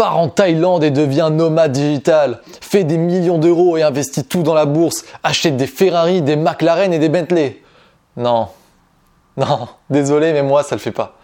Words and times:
pars 0.00 0.16
en 0.16 0.30
Thaïlande 0.30 0.82
et 0.82 0.90
deviens 0.90 1.28
nomade 1.28 1.72
digital, 1.72 2.40
fais 2.62 2.84
des 2.84 2.96
millions 2.96 3.36
d'euros 3.36 3.76
et 3.76 3.82
investis 3.82 4.26
tout 4.26 4.42
dans 4.42 4.54
la 4.54 4.64
bourse, 4.64 5.04
achète 5.22 5.58
des 5.58 5.66
Ferrari, 5.66 6.22
des 6.22 6.36
McLaren 6.36 6.94
et 6.94 6.98
des 6.98 7.10
Bentley. 7.10 7.60
Non, 8.16 8.48
non, 9.36 9.68
désolé, 9.90 10.32
mais 10.32 10.42
moi 10.42 10.62
ça 10.62 10.74
le 10.74 10.80
fait 10.80 10.90
pas. 10.90 11.18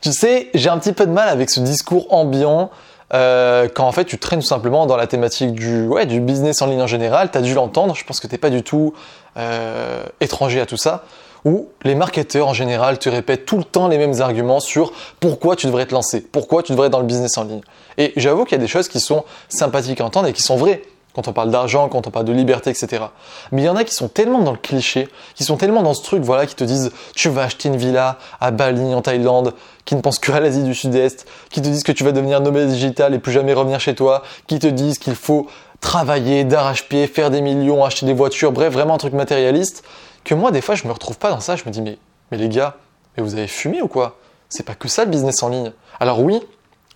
Tu 0.00 0.12
sais, 0.12 0.48
j'ai 0.54 0.68
un 0.68 0.78
petit 0.78 0.92
peu 0.92 1.06
de 1.06 1.12
mal 1.12 1.28
avec 1.28 1.50
ce 1.50 1.60
discours 1.60 2.12
ambiant 2.12 2.70
euh, 3.14 3.68
quand 3.72 3.86
en 3.86 3.92
fait 3.92 4.06
tu 4.06 4.18
traînes 4.18 4.40
tout 4.40 4.46
simplement 4.46 4.86
dans 4.86 4.96
la 4.96 5.06
thématique 5.06 5.52
du, 5.52 5.86
ouais, 5.86 6.04
du 6.04 6.18
business 6.18 6.60
en 6.62 6.66
ligne 6.66 6.82
en 6.82 6.88
général, 6.88 7.30
tu 7.30 7.38
as 7.38 7.42
dû 7.42 7.54
l'entendre, 7.54 7.94
je 7.94 8.02
pense 8.02 8.18
que 8.18 8.26
tu 8.26 8.34
n'es 8.34 8.38
pas 8.38 8.50
du 8.50 8.64
tout 8.64 8.92
euh, 9.36 10.02
étranger 10.20 10.60
à 10.60 10.66
tout 10.66 10.76
ça, 10.76 11.04
où 11.46 11.68
les 11.84 11.94
marketeurs 11.94 12.48
en 12.48 12.52
général 12.52 12.98
te 12.98 13.08
répètent 13.08 13.46
tout 13.46 13.56
le 13.56 13.64
temps 13.64 13.86
les 13.86 13.98
mêmes 13.98 14.20
arguments 14.20 14.58
sur 14.58 14.92
pourquoi 15.20 15.54
tu 15.54 15.66
devrais 15.66 15.86
te 15.86 15.94
lancer, 15.94 16.20
pourquoi 16.20 16.64
tu 16.64 16.72
devrais 16.72 16.88
être 16.88 16.92
dans 16.92 17.00
le 17.00 17.06
business 17.06 17.38
en 17.38 17.44
ligne. 17.44 17.60
Et 17.98 18.12
j'avoue 18.16 18.44
qu'il 18.44 18.58
y 18.58 18.60
a 18.60 18.62
des 18.62 18.66
choses 18.66 18.88
qui 18.88 18.98
sont 18.98 19.24
sympathiques 19.48 20.00
à 20.00 20.04
entendre 20.04 20.26
et 20.26 20.32
qui 20.32 20.42
sont 20.42 20.56
vraies 20.56 20.82
quand 21.14 21.28
on 21.28 21.32
parle 21.32 21.50
d'argent, 21.50 21.88
quand 21.88 22.06
on 22.06 22.10
parle 22.10 22.26
de 22.26 22.32
liberté, 22.32 22.68
etc. 22.68 23.04
Mais 23.50 23.62
il 23.62 23.64
y 23.64 23.68
en 23.70 23.76
a 23.76 23.84
qui 23.84 23.94
sont 23.94 24.08
tellement 24.08 24.40
dans 24.40 24.52
le 24.52 24.58
cliché, 24.58 25.08
qui 25.34 25.44
sont 25.44 25.56
tellement 25.56 25.82
dans 25.82 25.94
ce 25.94 26.02
truc, 26.02 26.22
voilà, 26.22 26.44
qui 26.44 26.54
te 26.54 26.64
disent 26.64 26.92
tu 27.14 27.30
vas 27.30 27.44
acheter 27.44 27.68
une 27.70 27.78
villa 27.78 28.18
à 28.38 28.50
Bali, 28.50 28.92
en 28.92 29.00
Thaïlande, 29.00 29.54
qui 29.86 29.94
ne 29.94 30.02
pensent 30.02 30.18
que 30.18 30.30
à 30.30 30.40
l'Asie 30.40 30.62
du 30.62 30.74
Sud-Est, 30.74 31.26
qui 31.48 31.62
te 31.62 31.68
disent 31.68 31.84
que 31.84 31.92
tu 31.92 32.04
vas 32.04 32.12
devenir 32.12 32.42
nomade 32.42 32.68
digital 32.68 33.14
et 33.14 33.18
plus 33.18 33.32
jamais 33.32 33.54
revenir 33.54 33.80
chez 33.80 33.94
toi, 33.94 34.24
qui 34.46 34.58
te 34.58 34.66
disent 34.66 34.98
qu'il 34.98 35.14
faut 35.14 35.46
travailler 35.80 36.44
d'arrache-pied, 36.44 37.06
faire 37.06 37.30
des 37.30 37.40
millions, 37.40 37.84
acheter 37.84 38.06
des 38.06 38.14
voitures, 38.14 38.52
bref, 38.52 38.72
vraiment 38.72 38.94
un 38.94 38.98
truc 38.98 39.12
matérialiste, 39.12 39.84
que 40.24 40.34
moi, 40.34 40.50
des 40.50 40.60
fois, 40.60 40.74
je 40.74 40.86
me 40.86 40.92
retrouve 40.92 41.18
pas 41.18 41.30
dans 41.30 41.40
ça, 41.40 41.56
je 41.56 41.64
me 41.64 41.70
dis, 41.70 41.82
mais, 41.82 41.98
mais 42.30 42.38
les 42.38 42.48
gars, 42.48 42.76
mais 43.16 43.22
vous 43.22 43.34
avez 43.34 43.46
fumé 43.46 43.82
ou 43.82 43.88
quoi? 43.88 44.16
C'est 44.48 44.64
pas 44.64 44.74
que 44.74 44.88
ça 44.88 45.04
le 45.04 45.10
business 45.10 45.42
en 45.42 45.48
ligne. 45.48 45.72
Alors 46.00 46.20
oui, 46.20 46.40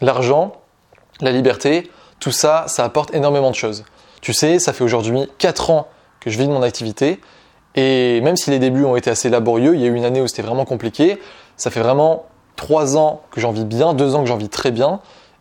l'argent, 0.01 0.53
la 1.21 1.33
liberté, 1.33 1.91
tout 2.19 2.33
ça, 2.33 2.65
ça 2.69 2.85
apporte 2.85 3.15
énormément 3.15 3.51
de 3.51 3.57
choses. 3.57 3.85
Tu 4.21 4.33
sais, 4.33 4.59
ça 4.59 4.73
fait 4.73 4.85
aujourd'hui 4.85 5.29
4 5.39 5.71
ans 5.71 5.89
que 6.21 6.31
je 6.31 6.39
vis 6.39 6.47
de 6.47 6.53
mon 6.53 6.63
activité. 6.63 7.21
Et 7.75 8.21
même 8.21 8.37
si 8.37 8.51
les 8.51 8.59
débuts 8.59 8.85
ont 8.85 8.97
été 8.97 9.11
assez 9.11 9.31
laborieux, 9.31 9.75
il 9.75 9.81
y 9.81 9.85
a 9.85 9.87
eu 9.87 9.95
une 9.95 10.05
année 10.05 10.21
où 10.21 10.29
c'était 10.29 10.43
vraiment 10.43 10.65
compliqué. 10.65 11.19
Ça 11.57 11.71
fait 11.71 11.81
vraiment 11.81 12.27
3 12.57 12.97
ans 12.97 13.23
que 13.31 13.41
j'en 13.41 13.53
vis 13.53 13.65
bien, 13.65 13.95
2 13.95 14.15
ans 14.15 14.21
que 14.23 14.29
j'en 14.29 14.37
vis 14.37 14.49
très 14.49 14.71
bien. 14.71 15.01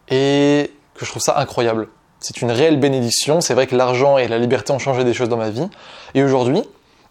Et 0.10 0.72
que 0.96 1.06
je 1.06 1.10
trouve 1.10 1.22
ça 1.22 1.38
incroyable. 1.38 1.90
C'est 2.20 2.42
une 2.42 2.52
réelle 2.52 2.80
bénédiction. 2.80 3.42
C'est 3.42 3.54
vrai 3.54 3.68
que 3.68 3.76
l'argent 3.76 4.18
et 4.18 4.28
la 4.28 4.38
liberté 4.38 4.72
ont 4.72 4.80
changé 4.80 5.04
des 5.04 5.14
choses 5.14 5.30
dans 5.30 5.38
ma 5.38 5.50
vie. 5.50 5.68
Et 6.14 6.24
aujourd'hui, 6.24 6.64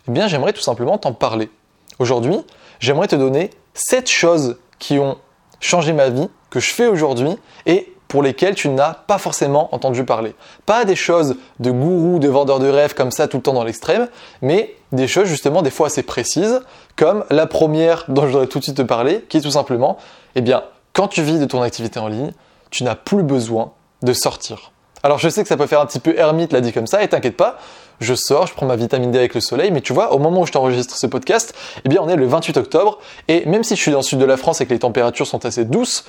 eh 0.09 0.11
bien, 0.11 0.29
j'aimerais 0.29 0.53
tout 0.53 0.61
simplement 0.61 0.99
t'en 0.99 1.13
parler. 1.13 1.51
Aujourd'hui, 1.99 2.39
j'aimerais 2.81 3.09
te 3.09 3.17
donner 3.17 3.51
7 3.75 4.09
choses 4.09 4.59
qui 4.79 4.99
ont 4.99 5.17
changé 5.61 5.93
ma 5.93 6.09
vie, 6.09 6.29
que 6.51 6.61
je 6.61 6.73
fais 6.73 6.87
aujourd'hui, 6.87 7.37
et 7.67 7.93
pour 8.07 8.23
lesquels 8.23 8.55
tu 8.55 8.69
n'as 8.71 8.95
pas 8.95 9.19
forcément 9.19 9.75
entendu 9.75 10.05
parler. 10.05 10.35
Pas 10.65 10.85
des 10.85 10.97
choses 10.97 11.37
de 11.61 11.71
gourou, 11.71 12.19
de 12.19 12.29
vendeur 12.29 12.59
de 12.59 12.69
rêves 12.69 12.95
comme 12.95 13.11
ça 13.11 13.29
tout 13.29 13.37
le 13.37 13.43
temps 13.43 13.53
dans 13.53 13.65
l'extrême, 13.65 14.09
mais 14.41 14.75
des 14.93 15.07
choses 15.07 15.27
justement 15.27 15.61
des 15.61 15.71
fois 15.71 15.89
assez 15.89 16.03
précises, 16.03 16.61
comme 16.97 17.25
la 17.29 17.47
première 17.47 18.05
dont 18.09 18.23
je 18.23 18.29
voudrais 18.29 18.47
tout 18.47 18.61
de 18.61 18.65
suite 18.65 18.79
te 18.79 18.83
parler, 18.83 19.27
qui 19.29 19.37
est 19.37 19.43
tout 19.43 19.51
simplement, 19.51 19.99
eh 20.37 20.41
bien, 20.41 20.65
quand 20.95 21.09
tu 21.09 21.23
vis 21.23 21.39
de 21.39 21.45
ton 21.45 21.61
activité 21.61 22.01
en 22.01 22.09
ligne, 22.09 22.33
tu 22.71 22.83
n'as 22.83 22.95
plus 22.95 23.23
besoin 23.23 23.73
de 24.03 24.13
sortir. 24.15 24.73
Alors 25.03 25.19
je 25.19 25.29
sais 25.29 25.43
que 25.43 25.49
ça 25.49 25.57
peut 25.57 25.67
faire 25.67 25.81
un 25.81 25.87
petit 25.87 26.01
peu 26.01 26.17
ermite 26.19 26.53
là 26.53 26.61
dit 26.61 26.73
comme 26.73 26.87
ça, 26.87 27.03
et 27.03 27.09
t'inquiète 27.09 27.37
pas, 27.37 27.59
je 28.01 28.15
sors, 28.15 28.47
je 28.47 28.55
prends 28.55 28.67
ma 28.67 28.77
vitamine 28.77 29.11
D 29.11 29.19
avec 29.19 29.35
le 29.35 29.41
soleil, 29.41 29.71
mais 29.71 29.81
tu 29.81 29.93
vois, 29.93 30.13
au 30.13 30.19
moment 30.19 30.41
où 30.41 30.47
je 30.47 30.53
t'enregistre 30.53 30.97
ce 30.97 31.07
podcast, 31.07 31.55
eh 31.85 31.89
bien 31.89 32.01
on 32.03 32.09
est 32.09 32.17
le 32.17 32.27
28 32.27 32.57
octobre, 32.57 32.99
et 33.29 33.47
même 33.47 33.65
si 33.65 33.77
je 33.77 33.81
suis 33.81 33.91
dans 33.93 33.99
le 33.99 34.05
sud 34.05 34.19
de 34.19 34.25
la 34.25 34.37
France 34.37 34.61
et 34.61 34.67
que 34.67 34.73
les 34.73 34.79
températures 34.79 35.27
sont 35.27 35.45
assez 35.45 35.65
douces, 35.65 36.05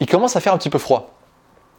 il 0.00 0.06
commence 0.06 0.36
à 0.36 0.40
faire 0.40 0.52
un 0.52 0.58
petit 0.58 0.70
peu 0.70 0.78
froid. 0.78 1.10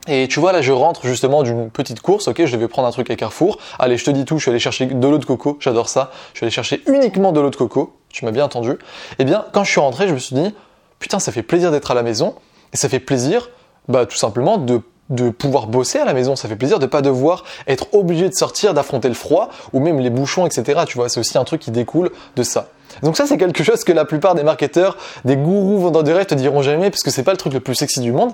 Et 0.08 0.28
tu 0.28 0.40
vois, 0.40 0.52
là, 0.52 0.62
je 0.62 0.72
rentre 0.72 1.08
justement 1.08 1.42
d'une 1.42 1.72
petite 1.72 2.00
course, 2.00 2.28
ok, 2.28 2.46
je 2.46 2.58
vais 2.58 2.68
prendre 2.68 2.88
un 2.88 2.92
truc 2.92 3.10
à 3.10 3.16
Carrefour. 3.16 3.58
Allez, 3.80 3.98
je 3.98 4.06
te 4.06 4.12
dis 4.12 4.24
tout, 4.24 4.38
je 4.38 4.44
suis 4.44 4.52
allé 4.52 4.60
chercher 4.60 4.86
de 4.86 5.08
l'eau 5.08 5.18
de 5.18 5.26
coco, 5.26 5.58
j'adore 5.60 5.90
ça. 5.90 6.12
Je 6.34 6.38
suis 6.38 6.46
allé 6.46 6.52
chercher 6.52 6.84
uniquement 6.88 7.32
de 7.32 7.40
l'eau 7.40 7.50
de 7.50 7.56
coco, 7.56 7.98
tu 8.10 8.24
m'as 8.24 8.32
bien 8.32 8.46
entendu. 8.46 8.78
Eh 9.18 9.26
bien, 9.26 9.46
quand 9.52 9.64
je 9.64 9.72
suis 9.72 9.80
rentré, 9.80 10.08
je 10.08 10.14
me 10.14 10.20
suis 10.20 10.36
dit, 10.36 10.54
putain, 11.00 11.18
ça 11.18 11.32
fait 11.32 11.42
plaisir 11.42 11.72
d'être 11.72 11.90
à 11.90 11.96
la 11.96 12.04
maison, 12.04 12.36
et 12.72 12.78
ça 12.78 12.88
fait 12.88 13.00
plaisir, 13.00 13.50
bah, 13.88 14.06
tout 14.06 14.18
simplement, 14.18 14.60
de 14.60 14.80
de 15.10 15.30
pouvoir 15.30 15.68
bosser 15.68 16.00
à 16.00 16.06
la 16.06 16.14
maison, 16.14 16.36
ça 16.36 16.48
fait 16.48 16.56
plaisir 16.56 16.80
de 16.80 16.86
pas 16.86 17.02
devoir 17.02 17.44
être 17.68 17.94
obligé 17.94 18.28
de 18.28 18.34
sortir, 18.34 18.74
d'affronter 18.74 19.08
le 19.08 19.14
froid 19.14 19.50
ou 19.74 19.80
même 19.80 20.00
les 20.00 20.10
bouchons, 20.10 20.46
etc. 20.46 20.82
Tu 20.88 20.98
vois, 20.98 21.10
c'est 21.10 21.20
aussi 21.20 21.38
un 21.38 21.44
truc 21.44 21.62
qui 21.62 21.72
découle 21.72 22.12
de 22.36 22.44
ça. 22.44 22.70
Donc 23.04 23.18
ça, 23.18 23.26
c'est 23.28 23.38
quelque 23.38 23.64
chose 23.64 23.84
que 23.84 23.92
la 23.92 24.06
plupart 24.06 24.36
des 24.36 24.44
marketeurs, 24.44 24.98
des 25.26 25.36
gourous 25.36 25.80
vendeurs 25.80 26.04
de 26.04 26.12
rêve 26.12 26.26
te 26.26 26.36
diront 26.36 26.62
jamais, 26.62 26.90
parce 26.90 27.04
que 27.04 27.12
c'est 27.12 27.24
pas 27.24 27.32
le 27.32 27.38
truc 27.38 27.54
le 27.54 27.60
plus 27.60 27.76
sexy 27.76 28.00
du 28.00 28.12
monde. 28.12 28.32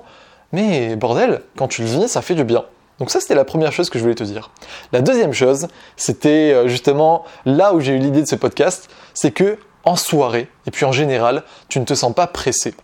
Mais 0.54 0.96
bordel, 0.96 1.42
quand 1.58 1.68
tu 1.68 1.82
le 1.82 1.88
vis, 1.88 2.08
ça 2.08 2.22
fait 2.22 2.36
du 2.36 2.44
bien. 2.44 2.64
Donc 3.00 3.10
ça, 3.10 3.20
c'était 3.20 3.36
la 3.36 3.46
première 3.46 3.72
chose 3.72 3.90
que 3.90 3.98
je 3.98 4.04
voulais 4.04 4.16
te 4.16 4.24
dire. 4.24 4.52
La 4.92 5.02
deuxième 5.02 5.34
chose, 5.34 5.68
c'était 5.96 6.54
euh, 6.54 6.68
justement 6.68 7.26
là 7.46 7.74
où 7.74 7.80
j'ai 7.80 7.94
eu 7.94 7.98
l'idée 7.98 8.22
de 8.22 8.28
ce 8.28 8.36
podcast, 8.36 8.90
c'est 9.14 9.32
que 9.32 9.58
en 9.84 9.96
soirée, 9.96 10.48
et 10.68 10.72
puis 10.72 10.86
en 10.86 10.92
général, 10.92 11.44
tu 11.68 11.80
ne 11.80 11.86
te 11.86 11.96
sens 11.96 12.14
pas 12.14 12.28
pressé. 12.28 12.76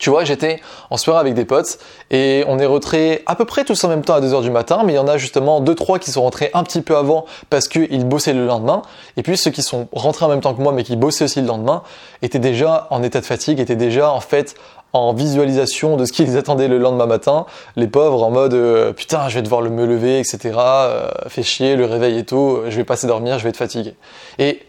Tu 0.00 0.08
vois, 0.08 0.24
j'étais 0.24 0.60
en 0.88 0.96
soirée 0.96 1.20
avec 1.20 1.34
des 1.34 1.44
potes 1.44 1.78
et 2.10 2.42
on 2.48 2.58
est 2.58 2.64
rentrés 2.64 3.22
à 3.26 3.36
peu 3.36 3.44
près 3.44 3.64
tous 3.64 3.84
en 3.84 3.88
même 3.88 4.02
temps 4.02 4.14
à 4.14 4.20
2h 4.20 4.42
du 4.42 4.50
matin, 4.50 4.82
mais 4.84 4.94
il 4.94 4.96
y 4.96 4.98
en 4.98 5.06
a 5.06 5.18
justement 5.18 5.62
2-3 5.62 5.98
qui 5.98 6.10
sont 6.10 6.22
rentrés 6.22 6.50
un 6.54 6.64
petit 6.64 6.80
peu 6.80 6.96
avant 6.96 7.26
parce 7.50 7.68
qu'ils 7.68 8.06
bossaient 8.06 8.32
le 8.32 8.46
lendemain. 8.46 8.80
Et 9.18 9.22
puis 9.22 9.36
ceux 9.36 9.50
qui 9.50 9.62
sont 9.62 9.88
rentrés 9.92 10.24
en 10.24 10.28
même 10.28 10.40
temps 10.40 10.54
que 10.54 10.62
moi 10.62 10.72
mais 10.72 10.84
qui 10.84 10.96
bossaient 10.96 11.24
aussi 11.24 11.42
le 11.42 11.46
lendemain 11.46 11.82
étaient 12.22 12.38
déjà 12.38 12.86
en 12.88 13.02
état 13.02 13.20
de 13.20 13.26
fatigue, 13.26 13.60
étaient 13.60 13.76
déjà 13.76 14.10
en 14.10 14.20
fait 14.20 14.54
en 14.94 15.12
visualisation 15.12 15.98
de 15.98 16.06
ce 16.06 16.12
qu'ils 16.12 16.36
attendaient 16.38 16.66
le 16.66 16.78
lendemain 16.78 17.06
matin, 17.06 17.44
les 17.76 17.86
pauvres 17.86 18.22
en 18.22 18.30
mode 18.30 18.54
euh, 18.54 18.94
putain 18.94 19.28
je 19.28 19.34
vais 19.34 19.42
devoir 19.42 19.60
me 19.60 19.84
lever, 19.84 20.18
etc. 20.18 20.54
Euh, 20.56 21.08
fait 21.28 21.42
chier, 21.42 21.76
le 21.76 21.84
réveil 21.84 22.18
est 22.18 22.30
tôt, 22.30 22.62
je 22.70 22.76
vais 22.76 22.84
passer 22.84 23.06
dormir, 23.06 23.38
je 23.38 23.44
vais 23.44 23.50
être 23.50 23.58
fatigué. 23.58 23.94
Et 24.38 24.62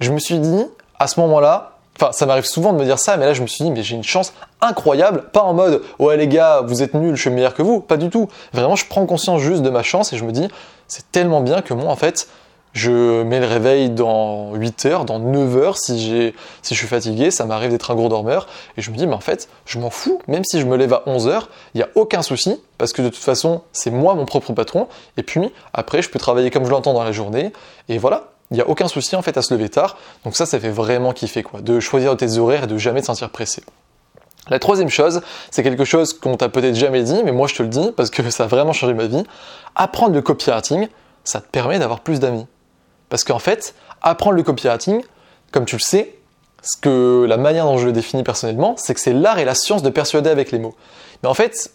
je 0.00 0.10
me 0.10 0.18
suis 0.18 0.40
dit, 0.40 0.66
à 0.98 1.06
ce 1.06 1.20
moment-là, 1.20 1.73
Enfin, 2.00 2.12
ça 2.12 2.26
m'arrive 2.26 2.44
souvent 2.44 2.72
de 2.72 2.78
me 2.78 2.84
dire 2.84 2.98
ça, 2.98 3.16
mais 3.16 3.26
là 3.26 3.34
je 3.34 3.42
me 3.42 3.46
suis 3.46 3.64
dit, 3.64 3.70
mais 3.70 3.82
j'ai 3.82 3.94
une 3.94 4.02
chance 4.02 4.32
incroyable, 4.60 5.24
pas 5.32 5.42
en 5.42 5.54
mode, 5.54 5.82
ouais 5.98 6.16
les 6.16 6.26
gars, 6.26 6.62
vous 6.66 6.82
êtes 6.82 6.94
nuls, 6.94 7.14
je 7.14 7.20
suis 7.20 7.30
meilleur 7.30 7.54
que 7.54 7.62
vous, 7.62 7.80
pas 7.80 7.96
du 7.96 8.10
tout. 8.10 8.28
Vraiment, 8.52 8.76
je 8.76 8.86
prends 8.86 9.06
conscience 9.06 9.40
juste 9.40 9.62
de 9.62 9.70
ma 9.70 9.82
chance 9.82 10.12
et 10.12 10.16
je 10.16 10.24
me 10.24 10.32
dis, 10.32 10.48
c'est 10.88 11.10
tellement 11.12 11.40
bien 11.40 11.62
que 11.62 11.72
moi, 11.72 11.90
en 11.90 11.96
fait, 11.96 12.28
je 12.72 13.22
mets 13.22 13.38
le 13.38 13.46
réveil 13.46 13.88
dans 13.88 14.54
8 14.54 14.86
heures, 14.86 15.04
dans 15.04 15.20
9 15.20 15.56
heures 15.56 15.78
si, 15.78 16.00
j'ai, 16.00 16.34
si 16.60 16.74
je 16.74 16.78
suis 16.80 16.88
fatigué, 16.88 17.30
ça 17.30 17.46
m'arrive 17.46 17.70
d'être 17.70 17.92
un 17.92 17.94
gros 17.94 18.08
dormeur, 18.08 18.48
et 18.76 18.82
je 18.82 18.90
me 18.90 18.96
dis, 18.96 19.06
mais 19.06 19.14
en 19.14 19.20
fait, 19.20 19.48
je 19.64 19.78
m'en 19.78 19.90
fous, 19.90 20.20
même 20.26 20.42
si 20.44 20.60
je 20.60 20.66
me 20.66 20.76
lève 20.76 20.92
à 20.92 21.04
11 21.06 21.28
heures, 21.28 21.48
il 21.74 21.78
n'y 21.78 21.84
a 21.84 21.88
aucun 21.94 22.22
souci, 22.22 22.60
parce 22.76 22.92
que 22.92 23.00
de 23.00 23.08
toute 23.08 23.22
façon, 23.22 23.62
c'est 23.72 23.92
moi 23.92 24.14
mon 24.16 24.24
propre 24.24 24.52
patron, 24.52 24.88
et 25.16 25.22
puis 25.22 25.40
après, 25.72 26.02
je 26.02 26.10
peux 26.10 26.18
travailler 26.18 26.50
comme 26.50 26.64
je 26.64 26.70
l'entends 26.70 26.94
dans 26.94 27.04
la 27.04 27.12
journée, 27.12 27.52
et 27.88 27.98
voilà, 27.98 28.33
il 28.54 28.58
n'y 28.58 28.62
a 28.62 28.68
aucun 28.68 28.86
souci 28.86 29.16
en 29.16 29.22
fait 29.22 29.36
à 29.36 29.42
se 29.42 29.52
lever 29.52 29.68
tard. 29.68 29.96
Donc 30.24 30.36
ça, 30.36 30.46
ça 30.46 30.60
fait 30.60 30.70
vraiment 30.70 31.12
kiffer 31.12 31.42
quoi, 31.42 31.60
de 31.60 31.80
choisir 31.80 32.16
tes 32.16 32.38
horaires 32.38 32.64
et 32.64 32.66
de 32.68 32.78
jamais 32.78 33.00
te 33.00 33.06
sentir 33.06 33.30
pressé. 33.30 33.64
La 34.48 34.60
troisième 34.60 34.90
chose, 34.90 35.22
c'est 35.50 35.64
quelque 35.64 35.84
chose 35.84 36.12
qu'on 36.12 36.36
t'a 36.36 36.48
peut-être 36.48 36.76
jamais 36.76 37.02
dit, 37.02 37.20
mais 37.24 37.32
moi 37.32 37.48
je 37.48 37.56
te 37.56 37.64
le 37.64 37.68
dis 37.68 37.90
parce 37.96 38.10
que 38.10 38.30
ça 38.30 38.44
a 38.44 38.46
vraiment 38.46 38.72
changé 38.72 38.94
ma 38.94 39.06
vie. 39.06 39.24
Apprendre 39.74 40.14
le 40.14 40.22
copywriting, 40.22 40.86
ça 41.24 41.40
te 41.40 41.48
permet 41.48 41.80
d'avoir 41.80 41.98
plus 41.98 42.20
d'amis. 42.20 42.46
Parce 43.08 43.24
qu'en 43.24 43.40
fait, 43.40 43.74
apprendre 44.02 44.36
le 44.36 44.44
copywriting, 44.44 45.02
comme 45.50 45.64
tu 45.64 45.74
le 45.74 45.80
sais, 45.80 46.14
ce 46.62 46.76
que 46.76 47.26
la 47.28 47.36
manière 47.36 47.64
dont 47.64 47.76
je 47.76 47.86
le 47.86 47.92
définis 47.92 48.22
personnellement, 48.22 48.76
c'est 48.78 48.94
que 48.94 49.00
c'est 49.00 49.12
l'art 49.12 49.40
et 49.40 49.44
la 49.44 49.56
science 49.56 49.82
de 49.82 49.90
persuader 49.90 50.30
avec 50.30 50.52
les 50.52 50.60
mots. 50.60 50.76
Mais 51.24 51.28
en 51.28 51.34
fait, 51.34 51.72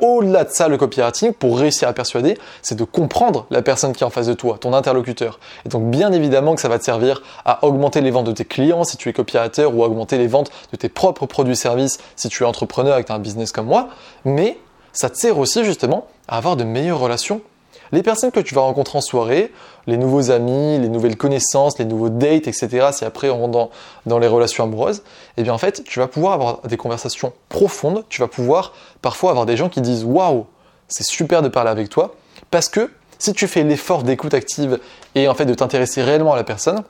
au-delà 0.00 0.44
de 0.44 0.50
ça, 0.50 0.68
le 0.68 0.76
copywriting, 0.76 1.32
pour 1.32 1.58
réussir 1.58 1.88
à 1.88 1.92
persuader, 1.92 2.36
c'est 2.62 2.74
de 2.74 2.84
comprendre 2.84 3.46
la 3.50 3.62
personne 3.62 3.92
qui 3.92 4.02
est 4.02 4.06
en 4.06 4.10
face 4.10 4.26
de 4.26 4.34
toi, 4.34 4.58
ton 4.60 4.72
interlocuteur. 4.72 5.38
Et 5.64 5.68
donc, 5.68 5.90
bien 5.90 6.12
évidemment 6.12 6.54
que 6.54 6.60
ça 6.60 6.68
va 6.68 6.78
te 6.78 6.84
servir 6.84 7.22
à 7.44 7.64
augmenter 7.64 8.00
les 8.00 8.10
ventes 8.10 8.26
de 8.26 8.32
tes 8.32 8.44
clients 8.44 8.84
si 8.84 8.96
tu 8.96 9.08
es 9.08 9.12
copywriter 9.12 9.66
ou 9.66 9.82
augmenter 9.82 10.18
les 10.18 10.26
ventes 10.26 10.50
de 10.72 10.76
tes 10.76 10.88
propres 10.88 11.26
produits-services 11.26 11.98
si 12.16 12.28
tu 12.28 12.42
es 12.42 12.46
entrepreneur 12.46 12.98
et 12.98 13.02
que 13.02 13.06
tu 13.06 13.12
as 13.12 13.16
un 13.16 13.20
business 13.20 13.52
comme 13.52 13.66
moi. 13.66 13.88
Mais 14.24 14.58
ça 14.92 15.10
te 15.10 15.16
sert 15.16 15.38
aussi 15.38 15.64
justement 15.64 16.06
à 16.28 16.38
avoir 16.38 16.56
de 16.56 16.64
meilleures 16.64 16.98
relations 17.00 17.40
les 17.92 18.02
personnes 18.02 18.30
que 18.30 18.40
tu 18.40 18.54
vas 18.54 18.62
rencontrer 18.62 18.98
en 18.98 19.00
soirée, 19.00 19.52
les 19.86 19.96
nouveaux 19.96 20.30
amis, 20.30 20.78
les 20.78 20.88
nouvelles 20.88 21.16
connaissances, 21.16 21.78
les 21.78 21.84
nouveaux 21.84 22.08
dates, 22.08 22.48
etc., 22.48 22.88
si 22.92 23.04
après 23.04 23.30
on 23.30 23.40
rentre 23.40 23.70
dans, 24.06 24.18
les 24.18 24.26
relations 24.26 24.64
amoureuses, 24.64 25.02
eh 25.36 25.42
bien 25.42 25.52
en 25.52 25.58
fait, 25.58 25.84
tu 25.84 25.98
vas 25.98 26.06
pouvoir 26.06 26.34
avoir 26.34 26.62
des 26.62 26.76
conversations 26.76 27.32
profondes, 27.48 28.04
tu 28.08 28.20
vas 28.20 28.28
pouvoir 28.28 28.72
parfois 29.02 29.30
avoir 29.30 29.46
des 29.46 29.56
gens 29.56 29.68
qui 29.68 29.80
disent 29.80 30.04
Waouh, 30.04 30.46
c'est 30.88 31.04
super 31.04 31.42
de 31.42 31.48
parler 31.48 31.70
avec 31.70 31.88
toi, 31.88 32.14
parce 32.50 32.68
que 32.68 32.90
si 33.18 33.32
tu 33.32 33.46
fais 33.46 33.62
l'effort 33.62 34.02
d'écoute 34.02 34.34
active 34.34 34.78
et 35.14 35.28
en 35.28 35.34
fait 35.34 35.46
de 35.46 35.54
t'intéresser 35.54 36.02
réellement 36.02 36.32
à 36.34 36.36
la 36.36 36.44
personne, 36.44 36.82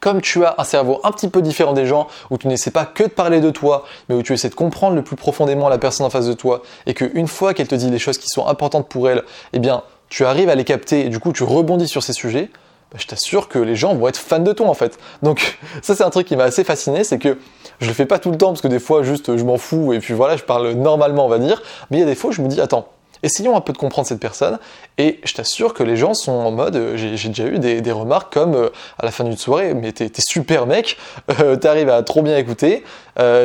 comme 0.00 0.20
tu 0.20 0.44
as 0.44 0.54
un 0.58 0.64
cerveau 0.64 1.00
un 1.04 1.10
petit 1.10 1.28
peu 1.28 1.42
différent 1.42 1.72
des 1.72 1.86
gens, 1.86 2.06
où 2.30 2.38
tu 2.38 2.46
n'essaies 2.48 2.70
pas 2.70 2.84
que 2.84 3.04
de 3.04 3.08
parler 3.08 3.40
de 3.40 3.50
toi, 3.50 3.84
mais 4.08 4.14
où 4.14 4.22
tu 4.22 4.32
essaies 4.32 4.48
de 4.48 4.54
comprendre 4.54 4.94
le 4.94 5.02
plus 5.02 5.16
profondément 5.16 5.68
la 5.68 5.78
personne 5.78 6.06
en 6.06 6.10
face 6.10 6.26
de 6.26 6.32
toi, 6.34 6.62
et 6.86 6.94
qu'une 6.94 7.26
fois 7.26 7.54
qu'elle 7.54 7.68
te 7.68 7.74
dit 7.74 7.90
les 7.90 7.98
choses 7.98 8.18
qui 8.18 8.28
sont 8.28 8.46
importantes 8.46 8.88
pour 8.88 9.08
elle, 9.08 9.24
eh 9.52 9.58
bien, 9.58 9.82
tu 10.08 10.24
arrives 10.24 10.48
à 10.48 10.54
les 10.54 10.64
capter 10.64 11.06
et 11.06 11.08
du 11.08 11.18
coup 11.18 11.32
tu 11.32 11.44
rebondis 11.44 11.88
sur 11.88 12.02
ces 12.02 12.12
sujets, 12.12 12.50
bah, 12.90 12.98
je 13.00 13.06
t'assure 13.06 13.48
que 13.48 13.58
les 13.58 13.76
gens 13.76 13.94
vont 13.94 14.08
être 14.08 14.16
fans 14.16 14.38
de 14.38 14.52
toi 14.52 14.68
en 14.68 14.74
fait. 14.74 14.98
Donc 15.22 15.58
ça 15.82 15.94
c'est 15.94 16.04
un 16.04 16.10
truc 16.10 16.26
qui 16.26 16.36
m'a 16.36 16.44
assez 16.44 16.64
fasciné, 16.64 17.04
c'est 17.04 17.18
que 17.18 17.38
je 17.80 17.86
le 17.86 17.92
fais 17.92 18.06
pas 18.06 18.18
tout 18.18 18.30
le 18.30 18.38
temps 18.38 18.48
parce 18.48 18.60
que 18.60 18.68
des 18.68 18.80
fois 18.80 19.02
juste 19.02 19.36
je 19.36 19.44
m'en 19.44 19.58
fous 19.58 19.92
et 19.92 20.00
puis 20.00 20.14
voilà 20.14 20.36
je 20.36 20.44
parle 20.44 20.72
normalement 20.72 21.26
on 21.26 21.28
va 21.28 21.38
dire, 21.38 21.62
mais 21.90 21.98
il 21.98 22.00
y 22.00 22.02
a 22.02 22.06
des 22.06 22.14
fois 22.14 22.30
je 22.30 22.42
me 22.42 22.48
dis 22.48 22.60
attends, 22.60 22.88
Essayons 23.22 23.56
un 23.56 23.60
peu 23.60 23.72
de 23.72 23.78
comprendre 23.78 24.06
cette 24.06 24.20
personne 24.20 24.58
et 24.96 25.20
je 25.24 25.34
t'assure 25.34 25.74
que 25.74 25.82
les 25.82 25.96
gens 25.96 26.14
sont 26.14 26.32
en 26.32 26.50
mode, 26.50 26.76
euh, 26.76 26.96
j'ai 26.96 27.28
déjà 27.28 27.46
eu 27.46 27.58
des, 27.58 27.92
remarques 27.92 28.32
comme 28.32 28.54
euh, 28.54 28.68
à 28.98 29.04
la 29.04 29.10
fin 29.10 29.24
d'une 29.24 29.36
soirée, 29.36 29.74
mais 29.74 29.92
t'es 29.92 30.10
super 30.18 30.66
mec, 30.66 30.96
euh, 31.40 31.56
t'arrives 31.56 31.88
à 31.88 32.02
trop 32.02 32.22
bien 32.22 32.36
écouter, 32.36 32.84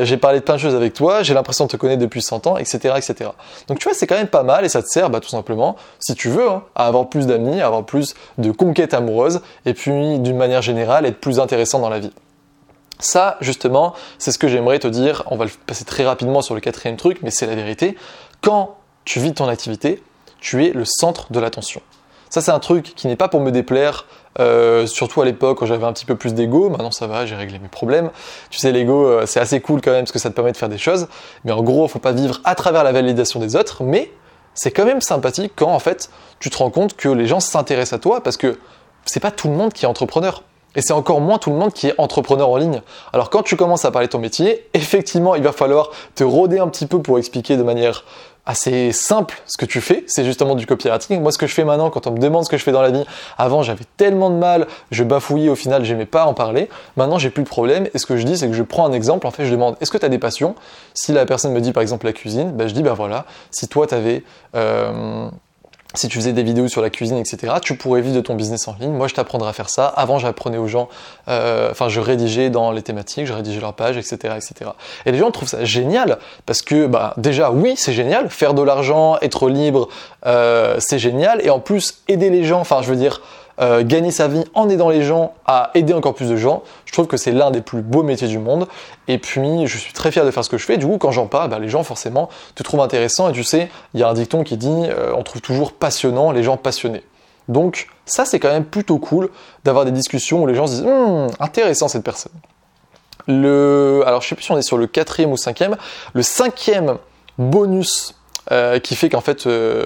j'ai 0.03 0.17
parlé 0.17 0.39
de 0.39 0.43
plein 0.43 0.53
de 0.55 0.59
choses 0.59 0.75
avec 0.75 0.93
toi, 0.93 1.23
j'ai 1.23 1.33
l'impression 1.33 1.65
de 1.65 1.71
te 1.71 1.77
connaître 1.77 2.01
depuis 2.01 2.21
100 2.21 2.45
ans, 2.45 2.57
etc. 2.57 2.93
etc. 2.95 3.31
Donc 3.67 3.79
tu 3.79 3.85
vois, 3.85 3.97
c'est 3.97 4.05
quand 4.05 4.15
même 4.15 4.27
pas 4.27 4.43
mal 4.43 4.65
et 4.65 4.69
ça 4.69 4.83
te 4.83 4.87
sert 4.87 5.09
bah, 5.09 5.19
tout 5.19 5.29
simplement, 5.29 5.77
si 5.99 6.13
tu 6.13 6.29
veux, 6.29 6.47
hein, 6.47 6.63
à 6.75 6.85
avoir 6.85 7.09
plus 7.09 7.25
d'amis, 7.25 7.59
à 7.59 7.65
avoir 7.65 7.83
plus 7.83 8.13
de 8.37 8.51
conquêtes 8.51 8.93
amoureuses 8.93 9.41
et 9.65 9.73
puis 9.73 10.19
d'une 10.19 10.37
manière 10.37 10.61
générale 10.61 11.07
être 11.07 11.19
plus 11.19 11.39
intéressant 11.39 11.79
dans 11.79 11.89
la 11.89 11.97
vie. 11.97 12.11
Ça, 12.99 13.37
justement, 13.41 13.93
c'est 14.17 14.31
ce 14.31 14.37
que 14.37 14.47
j'aimerais 14.47 14.79
te 14.79 14.87
dire. 14.87 15.23
On 15.29 15.35
va 15.35 15.45
le 15.45 15.51
passer 15.65 15.83
très 15.83 16.05
rapidement 16.05 16.41
sur 16.41 16.55
le 16.55 16.61
quatrième 16.61 16.95
truc, 16.95 17.19
mais 17.21 17.31
c'est 17.31 17.47
la 17.47 17.55
vérité. 17.55 17.97
Quand 18.41 18.77
tu 19.05 19.19
vis 19.19 19.33
ton 19.33 19.47
activité, 19.47 20.01
tu 20.39 20.65
es 20.65 20.71
le 20.71 20.85
centre 20.85 21.31
de 21.31 21.39
l'attention. 21.39 21.81
Ça, 22.29 22.41
c'est 22.41 22.51
un 22.51 22.59
truc 22.59 22.93
qui 22.95 23.07
n'est 23.07 23.15
pas 23.15 23.27
pour 23.27 23.41
me 23.41 23.51
déplaire, 23.51 24.07
euh, 24.39 24.87
surtout 24.87 25.21
à 25.21 25.25
l'époque 25.25 25.61
où 25.61 25.67
j'avais 25.67 25.85
un 25.85 25.93
petit 25.93 26.05
peu 26.05 26.15
plus 26.15 26.33
d'ego. 26.33 26.69
Maintenant, 26.69 26.89
ça 26.89 27.05
va, 27.05 27.27
j'ai 27.27 27.35
réglé 27.35 27.59
mes 27.59 27.67
problèmes. 27.67 28.09
Tu 28.49 28.57
sais, 28.57 28.71
l'ego, 28.71 29.05
euh, 29.05 29.25
c'est 29.27 29.39
assez 29.39 29.61
cool 29.61 29.81
quand 29.81 29.91
même 29.91 30.01
parce 30.01 30.11
que 30.11 30.17
ça 30.17 30.31
te 30.31 30.35
permet 30.35 30.51
de 30.51 30.57
faire 30.57 30.69
des 30.69 30.79
choses. 30.79 31.07
Mais 31.45 31.51
en 31.51 31.61
gros, 31.61 31.87
faut 31.87 31.99
pas 31.99 32.11
vivre 32.11 32.41
à 32.43 32.55
travers 32.55 32.83
la 32.83 32.91
validation 32.91 33.39
des 33.39 33.55
autres. 33.55 33.83
Mais 33.83 34.11
c'est 34.55 34.71
quand 34.71 34.85
même 34.85 35.01
sympathique 35.01 35.53
quand 35.55 35.71
en 35.71 35.79
fait 35.79 36.09
tu 36.39 36.49
te 36.49 36.57
rends 36.57 36.71
compte 36.71 36.95
que 36.95 37.09
les 37.09 37.27
gens 37.27 37.39
s'intéressent 37.39 37.93
à 37.93 37.99
toi 37.99 38.23
parce 38.23 38.37
que 38.37 38.57
c'est 39.05 39.19
pas 39.19 39.31
tout 39.31 39.47
le 39.47 39.53
monde 39.53 39.71
qui 39.71 39.85
est 39.85 39.87
entrepreneur. 39.87 40.43
Et 40.75 40.81
c'est 40.81 40.93
encore 40.93 41.21
moins 41.21 41.37
tout 41.37 41.49
le 41.49 41.55
monde 41.55 41.73
qui 41.73 41.87
est 41.87 41.93
entrepreneur 41.97 42.49
en 42.49 42.57
ligne. 42.57 42.81
Alors 43.13 43.29
quand 43.29 43.43
tu 43.43 43.55
commences 43.55 43.85
à 43.85 43.91
parler 43.91 44.07
de 44.07 44.11
ton 44.11 44.19
métier, 44.19 44.67
effectivement, 44.73 45.35
il 45.35 45.43
va 45.43 45.51
falloir 45.51 45.91
te 46.15 46.23
rôder 46.23 46.59
un 46.59 46.67
petit 46.67 46.85
peu 46.85 47.01
pour 47.01 47.17
expliquer 47.17 47.57
de 47.57 47.63
manière 47.63 48.03
assez 48.45 48.91
simple 48.91 49.41
ce 49.45 49.57
que 49.57 49.65
tu 49.65 49.79
fais, 49.79 50.03
c'est 50.07 50.25
justement 50.25 50.55
du 50.55 50.65
copywriting. 50.65 51.21
Moi, 51.21 51.31
ce 51.31 51.37
que 51.37 51.47
je 51.47 51.53
fais 51.53 51.63
maintenant, 51.63 51.89
quand 51.89 52.07
on 52.07 52.11
me 52.11 52.17
demande 52.17 52.43
ce 52.43 52.49
que 52.49 52.57
je 52.57 52.63
fais 52.63 52.73
dans 52.73 52.81
la 52.81 52.91
vie, 52.91 53.05
avant 53.37 53.63
j'avais 53.63 53.85
tellement 53.95 54.29
de 54.29 54.35
mal, 54.35 54.67
je 54.91 55.03
bafouillais, 55.03 55.49
au 55.49 55.55
final 55.55 55.85
j'aimais 55.85 56.05
pas 56.05 56.25
en 56.25 56.33
parler. 56.33 56.69
Maintenant, 56.97 57.17
j'ai 57.17 57.29
plus 57.29 57.43
de 57.43 57.47
problème. 57.47 57.87
Et 57.93 57.97
ce 57.97 58.05
que 58.05 58.17
je 58.17 58.25
dis, 58.25 58.37
c'est 58.37 58.47
que 58.47 58.53
je 58.53 58.63
prends 58.63 58.85
un 58.85 58.91
exemple. 58.91 59.27
En 59.27 59.31
fait, 59.31 59.45
je 59.45 59.51
demande 59.51 59.77
est-ce 59.79 59.91
que 59.91 59.97
tu 59.97 60.05
as 60.05 60.09
des 60.09 60.19
passions? 60.19 60.55
Si 60.93 61.13
la 61.13 61.25
personne 61.25 61.53
me 61.53 61.61
dit 61.61 61.71
par 61.71 61.81
exemple 61.81 62.05
la 62.05 62.13
cuisine, 62.13 62.51
ben, 62.51 62.67
je 62.67 62.73
dis 62.73 62.83
ben 62.83 62.93
voilà, 62.93 63.25
si 63.51 63.67
toi 63.67 63.87
tu 63.87 63.95
avais 63.95 64.23
euh, 64.55 65.29
si 65.95 66.07
tu 66.07 66.17
faisais 66.17 66.33
des 66.33 66.43
vidéos 66.43 66.67
sur 66.67 66.81
la 66.81 66.89
cuisine, 66.89 67.17
etc., 67.17 67.53
tu 67.61 67.75
pourrais 67.75 68.01
vivre 68.01 68.15
de 68.15 68.21
ton 68.21 68.35
business 68.35 68.67
en 68.67 68.75
ligne. 68.79 68.91
Moi, 68.91 69.07
je 69.07 69.13
t'apprendrai 69.13 69.49
à 69.49 69.53
faire 69.53 69.69
ça. 69.69 69.87
Avant, 69.87 70.17
j'apprenais 70.17 70.57
aux 70.57 70.67
gens, 70.67 70.89
euh, 71.27 71.69
enfin, 71.71 71.89
je 71.89 71.99
rédigeais 71.99 72.49
dans 72.49 72.71
les 72.71 72.81
thématiques, 72.81 73.27
je 73.27 73.33
rédigeais 73.33 73.61
leur 73.61 73.73
page, 73.73 73.97
etc., 73.97 74.35
etc. 74.35 74.71
Et 75.05 75.11
les 75.11 75.17
gens 75.19 75.29
trouvent 75.31 75.49
ça 75.49 75.63
génial 75.63 76.17
parce 76.45 76.61
que, 76.61 76.87
bah, 76.87 77.13
déjà, 77.17 77.51
oui, 77.51 77.75
c'est 77.77 77.93
génial. 77.93 78.29
Faire 78.29 78.53
de 78.53 78.63
l'argent, 78.63 79.17
être 79.21 79.49
libre, 79.49 79.89
euh, 80.25 80.77
c'est 80.79 80.99
génial. 80.99 81.45
Et 81.45 81.49
en 81.49 81.59
plus, 81.59 82.01
aider 82.07 82.29
les 82.29 82.43
gens, 82.43 82.59
enfin, 82.59 82.81
je 82.81 82.89
veux 82.89 82.95
dire, 82.95 83.21
euh, 83.61 83.83
gagner 83.83 84.11
sa 84.11 84.27
vie 84.27 84.43
en 84.53 84.67
aidant 84.69 84.89
les 84.89 85.03
gens 85.03 85.33
à 85.45 85.71
aider 85.75 85.93
encore 85.93 86.15
plus 86.15 86.29
de 86.29 86.35
gens. 86.35 86.63
Je 86.85 86.91
trouve 86.91 87.07
que 87.07 87.17
c'est 87.17 87.31
l'un 87.31 87.51
des 87.51 87.61
plus 87.61 87.81
beaux 87.81 88.03
métiers 88.03 88.27
du 88.27 88.39
monde. 88.39 88.67
Et 89.07 89.17
puis, 89.17 89.67
je 89.67 89.77
suis 89.77 89.93
très 89.93 90.11
fier 90.11 90.25
de 90.25 90.31
faire 90.31 90.43
ce 90.43 90.49
que 90.49 90.57
je 90.57 90.65
fais. 90.65 90.77
Du 90.77 90.87
coup, 90.87 90.97
quand 90.97 91.11
j'en 91.11 91.27
parle, 91.27 91.49
bah, 91.49 91.59
les 91.59 91.69
gens 91.69 91.83
forcément 91.83 92.29
te 92.55 92.63
trouvent 92.63 92.81
intéressant. 92.81 93.29
Et 93.29 93.33
tu 93.33 93.43
sais, 93.43 93.69
il 93.93 93.99
y 93.99 94.03
a 94.03 94.09
un 94.09 94.13
dicton 94.13 94.43
qui 94.43 94.57
dit 94.57 94.69
euh, 94.69 95.13
on 95.15 95.23
trouve 95.23 95.41
toujours 95.41 95.73
passionnant 95.73 96.31
les 96.31 96.43
gens 96.43 96.57
passionnés. 96.57 97.03
Donc, 97.47 97.87
ça, 98.05 98.25
c'est 98.25 98.39
quand 98.39 98.51
même 98.51 98.65
plutôt 98.65 98.97
cool 98.97 99.29
d'avoir 99.63 99.85
des 99.85 99.91
discussions 99.91 100.43
où 100.43 100.47
les 100.47 100.55
gens 100.55 100.67
se 100.67 100.73
disent 100.73 100.85
hum, 100.85 101.27
intéressant 101.39 101.87
cette 101.87 102.03
personne. 102.03 102.31
Le, 103.27 104.03
alors, 104.05 104.21
je 104.21 104.29
sais 104.29 104.35
plus 104.35 104.43
si 104.43 104.51
on 104.51 104.57
est 104.57 104.63
sur 104.63 104.77
le 104.77 104.87
quatrième 104.87 105.31
ou 105.31 105.37
cinquième. 105.37 105.77
Le 106.13 106.23
cinquième 106.23 106.97
bonus 107.37 108.15
euh, 108.51 108.79
qui 108.79 108.95
fait 108.95 109.09
qu'en 109.09 109.21
fait, 109.21 109.47
euh, 109.47 109.85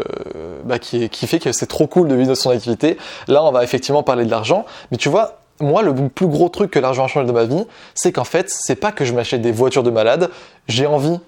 bah, 0.66 0.80
qui, 0.80 1.10
fait 1.10 1.40
que 1.40 1.52
c'est 1.52 1.68
trop 1.68 1.88
cool 1.88 2.08
de 2.08 2.16
vivre 2.16 2.30
de 2.30 2.36
son 2.36 2.50
activité. 2.50 2.98
Là, 3.28 3.44
on 3.44 3.52
va 3.52 3.64
effectivement 3.64 4.04
parler 4.04 4.26
de 4.26 4.32
l'argent, 4.32 4.66
mais 4.92 4.98
tu 4.98 5.10
vois, 5.10 5.40
moi, 5.60 5.82
le 5.82 5.94
plus 6.10 6.28
gros 6.28 6.50
truc 6.50 6.72
que 6.72 6.80
l'argent 6.80 7.06
a 7.06 7.08
changé 7.08 7.28
de 7.28 7.32
ma 7.32 7.46
vie, 7.46 7.66
c'est 7.94 8.12
qu'en 8.12 8.24
fait, 8.24 8.50
c'est 8.50 8.76
pas 8.76 8.92
que 8.92 9.06
je 9.06 9.14
m'achète 9.14 9.42
des 9.42 9.52
voitures 9.52 9.84
de 9.84 9.90
malade. 9.90 10.30
J'ai 10.68 10.86
envie, 10.86 11.20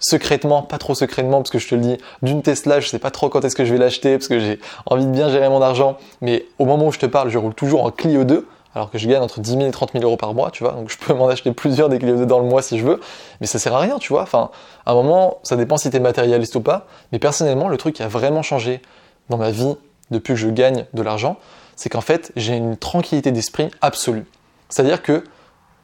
secrètement, 0.00 0.62
pas 0.62 0.78
trop 0.78 0.94
secrètement, 0.94 1.38
parce 1.38 1.50
que 1.50 1.58
je 1.58 1.68
te 1.68 1.74
le 1.74 1.80
dis, 1.80 1.98
d'une 2.22 2.42
Tesla, 2.42 2.80
je 2.80 2.88
sais 2.88 2.98
pas 2.98 3.10
trop 3.10 3.28
quand 3.28 3.44
est-ce 3.44 3.56
que 3.56 3.64
je 3.64 3.72
vais 3.72 3.78
l'acheter, 3.78 4.16
parce 4.16 4.28
que 4.28 4.38
j'ai 4.38 4.60
envie 4.86 5.06
de 5.06 5.10
bien 5.10 5.30
gérer 5.30 5.48
mon 5.48 5.62
argent. 5.62 5.98
Mais 6.20 6.46
au 6.58 6.64
moment 6.64 6.86
où 6.86 6.92
je 6.92 6.98
te 6.98 7.06
parle, 7.06 7.30
je 7.30 7.38
roule 7.38 7.54
toujours 7.54 7.84
en 7.84 7.90
Clio 7.90 8.24
2 8.24 8.46
alors 8.76 8.90
que 8.90 8.98
je 8.98 9.08
gagne 9.08 9.22
entre 9.22 9.40
10 9.40 9.52
000 9.52 9.62
et 9.62 9.70
30 9.70 9.92
000 9.92 10.04
euros 10.04 10.18
par 10.18 10.34
mois, 10.34 10.50
tu 10.50 10.62
vois, 10.62 10.74
donc 10.74 10.90
je 10.90 10.98
peux 10.98 11.14
m'en 11.14 11.28
acheter 11.28 11.50
plusieurs 11.50 11.88
des 11.88 11.98
Clio 11.98 12.14
2 12.14 12.26
dans 12.26 12.40
le 12.40 12.44
mois 12.44 12.60
si 12.60 12.78
je 12.78 12.84
veux, 12.84 13.00
mais 13.40 13.46
ça 13.46 13.58
sert 13.58 13.74
à 13.74 13.80
rien, 13.80 13.98
tu 13.98 14.12
vois, 14.12 14.20
enfin, 14.20 14.50
à 14.84 14.92
un 14.92 14.94
moment, 14.94 15.38
ça 15.44 15.56
dépend 15.56 15.78
si 15.78 15.88
tu 15.88 15.96
es 15.96 16.00
matérialiste 16.00 16.54
ou 16.56 16.60
pas, 16.60 16.86
mais 17.10 17.18
personnellement, 17.18 17.68
le 17.68 17.78
truc 17.78 17.94
qui 17.94 18.02
a 18.02 18.08
vraiment 18.08 18.42
changé 18.42 18.82
dans 19.30 19.38
ma 19.38 19.50
vie 19.50 19.76
depuis 20.10 20.34
que 20.34 20.38
je 20.38 20.48
gagne 20.48 20.84
de 20.92 21.00
l'argent, 21.00 21.38
c'est 21.74 21.88
qu'en 21.88 22.02
fait, 22.02 22.32
j'ai 22.36 22.54
une 22.54 22.76
tranquillité 22.76 23.32
d'esprit 23.32 23.70
absolue. 23.80 24.26
C'est-à-dire 24.68 25.02
que, 25.02 25.24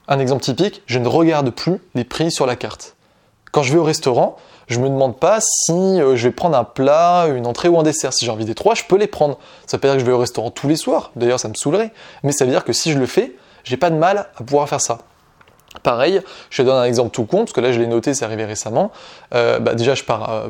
un 0.06 0.18
exemple 0.18 0.42
typique, 0.42 0.82
je 0.84 0.98
ne 0.98 1.08
regarde 1.08 1.48
plus 1.48 1.80
les 1.94 2.04
prix 2.04 2.30
sur 2.30 2.44
la 2.44 2.56
carte. 2.56 2.94
Quand 3.52 3.62
je 3.62 3.72
vais 3.72 3.78
au 3.78 3.84
restaurant, 3.84 4.36
je 4.72 4.80
me 4.80 4.88
demande 4.88 5.16
pas 5.18 5.38
si 5.40 5.72
euh, 5.72 6.16
je 6.16 6.28
vais 6.28 6.32
prendre 6.32 6.56
un 6.56 6.64
plat, 6.64 7.26
une 7.28 7.46
entrée 7.46 7.68
ou 7.68 7.78
un 7.78 7.82
dessert. 7.82 8.12
Si 8.12 8.24
j'ai 8.24 8.30
envie 8.30 8.44
des 8.44 8.54
trois, 8.54 8.74
je 8.74 8.84
peux 8.84 8.96
les 8.96 9.06
prendre. 9.06 9.38
Ça 9.66 9.76
veut 9.76 9.80
dire 9.80 9.92
que 9.94 9.98
je 10.00 10.04
vais 10.04 10.12
au 10.12 10.18
restaurant 10.18 10.50
tous 10.50 10.68
les 10.68 10.76
soirs. 10.76 11.10
D'ailleurs, 11.16 11.40
ça 11.40 11.48
me 11.48 11.54
saoulerait. 11.54 11.92
Mais 12.22 12.32
ça 12.32 12.44
veut 12.44 12.50
dire 12.50 12.64
que 12.64 12.72
si 12.72 12.92
je 12.92 12.98
le 12.98 13.06
fais, 13.06 13.36
j'ai 13.64 13.76
pas 13.76 13.90
de 13.90 13.96
mal 13.96 14.28
à 14.36 14.42
pouvoir 14.42 14.68
faire 14.68 14.80
ça. 14.80 14.98
Pareil, 15.82 16.20
je 16.50 16.62
te 16.62 16.66
donne 16.66 16.76
un 16.76 16.84
exemple 16.84 17.10
tout 17.10 17.24
con, 17.24 17.38
parce 17.38 17.52
que 17.52 17.60
là 17.60 17.72
je 17.72 17.80
l'ai 17.80 17.86
noté, 17.86 18.12
c'est 18.12 18.24
arrivé 18.24 18.44
récemment. 18.44 18.92
Euh, 19.34 19.58
bah, 19.58 19.74
déjà, 19.74 19.94
je 19.94 20.04
pars 20.04 20.30
euh, 20.30 20.48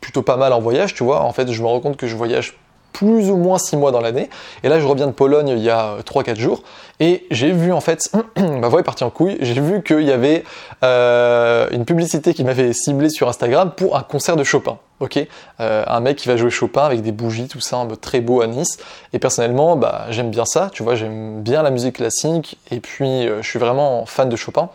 plutôt 0.00 0.22
pas 0.22 0.36
mal 0.36 0.52
en 0.52 0.60
voyage, 0.60 0.94
tu 0.94 1.04
vois. 1.04 1.20
En 1.20 1.32
fait, 1.32 1.50
je 1.50 1.62
me 1.62 1.66
rends 1.68 1.80
compte 1.80 1.96
que 1.96 2.06
je 2.06 2.16
voyage 2.16 2.58
plus 2.94 3.28
ou 3.30 3.36
moins 3.36 3.58
6 3.58 3.76
mois 3.76 3.90
dans 3.90 4.00
l'année. 4.00 4.30
Et 4.62 4.70
là, 4.70 4.80
je 4.80 4.86
reviens 4.86 5.06
de 5.06 5.12
Pologne 5.12 5.48
il 5.48 5.58
y 5.58 5.68
a 5.68 5.96
3-4 6.06 6.36
jours. 6.36 6.62
Et 7.00 7.26
j'ai 7.30 7.50
vu, 7.50 7.72
en 7.72 7.80
fait, 7.80 8.10
ma 8.36 8.68
voix 8.68 8.80
est 8.80 8.84
partie 8.84 9.04
en 9.04 9.10
couille, 9.10 9.36
j'ai 9.40 9.60
vu 9.60 9.82
qu'il 9.82 10.02
y 10.02 10.12
avait 10.12 10.44
euh, 10.84 11.68
une 11.72 11.84
publicité 11.84 12.34
qui 12.34 12.44
m'avait 12.44 12.72
ciblé 12.72 13.10
sur 13.10 13.28
Instagram 13.28 13.72
pour 13.76 13.96
un 13.96 14.02
concert 14.02 14.36
de 14.36 14.44
Chopin. 14.44 14.78
Ok, 15.00 15.18
euh, 15.58 15.84
un 15.88 16.00
mec 16.00 16.16
qui 16.16 16.28
va 16.28 16.36
jouer 16.36 16.50
Chopin 16.50 16.84
avec 16.84 17.02
des 17.02 17.10
bougies, 17.10 17.48
tout 17.48 17.60
ça, 17.60 17.84
très 18.00 18.20
beau 18.20 18.42
à 18.42 18.46
Nice. 18.46 18.78
Et 19.12 19.18
personnellement, 19.18 19.74
bah, 19.76 20.06
j'aime 20.10 20.30
bien 20.30 20.44
ça, 20.44 20.70
tu 20.72 20.84
vois, 20.84 20.94
j'aime 20.94 21.42
bien 21.42 21.64
la 21.64 21.70
musique 21.70 21.96
classique, 21.96 22.58
et 22.70 22.78
puis 22.78 23.26
euh, 23.26 23.42
je 23.42 23.48
suis 23.48 23.58
vraiment 23.58 24.06
fan 24.06 24.28
de 24.28 24.36
Chopin. 24.36 24.70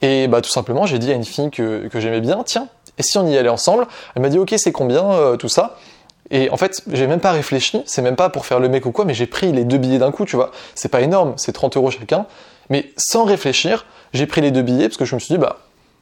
Et 0.00 0.26
bah, 0.26 0.40
tout 0.40 0.50
simplement, 0.50 0.84
j'ai 0.84 0.98
dit 0.98 1.12
à 1.12 1.14
une 1.14 1.24
fille 1.24 1.50
que, 1.50 1.86
que 1.86 2.00
j'aimais 2.00 2.20
bien, 2.20 2.42
tiens, 2.44 2.66
et 2.98 3.04
si 3.04 3.16
on 3.18 3.26
y 3.26 3.38
allait 3.38 3.48
ensemble? 3.48 3.86
Elle 4.16 4.22
m'a 4.22 4.30
dit, 4.30 4.38
ok, 4.38 4.52
c'est 4.56 4.72
combien 4.72 5.36
tout 5.38 5.48
ça? 5.48 5.76
Et 6.32 6.48
en 6.48 6.56
fait, 6.56 6.80
j'ai 6.90 7.06
même 7.06 7.20
pas 7.20 7.30
réfléchi, 7.30 7.82
c'est 7.84 8.00
même 8.00 8.16
pas 8.16 8.30
pour 8.30 8.46
faire 8.46 8.58
le 8.58 8.70
mec 8.70 8.86
ou 8.86 8.90
quoi, 8.90 9.04
mais 9.04 9.12
j'ai 9.12 9.26
pris 9.26 9.52
les 9.52 9.64
deux 9.64 9.76
billets 9.76 9.98
d'un 9.98 10.10
coup, 10.10 10.24
tu 10.24 10.34
vois. 10.34 10.50
C'est 10.74 10.88
pas 10.88 11.02
énorme, 11.02 11.34
c'est 11.36 11.52
30 11.52 11.76
euros 11.76 11.90
chacun. 11.90 12.26
Mais 12.70 12.90
sans 12.96 13.24
réfléchir, 13.24 13.84
j'ai 14.14 14.26
pris 14.26 14.40
les 14.40 14.50
deux 14.50 14.62
billets 14.62 14.88
parce 14.88 14.96
que 14.96 15.04
je 15.04 15.14
me 15.14 15.20
suis 15.20 15.34
dit, 15.34 15.38
bah, 15.38 15.58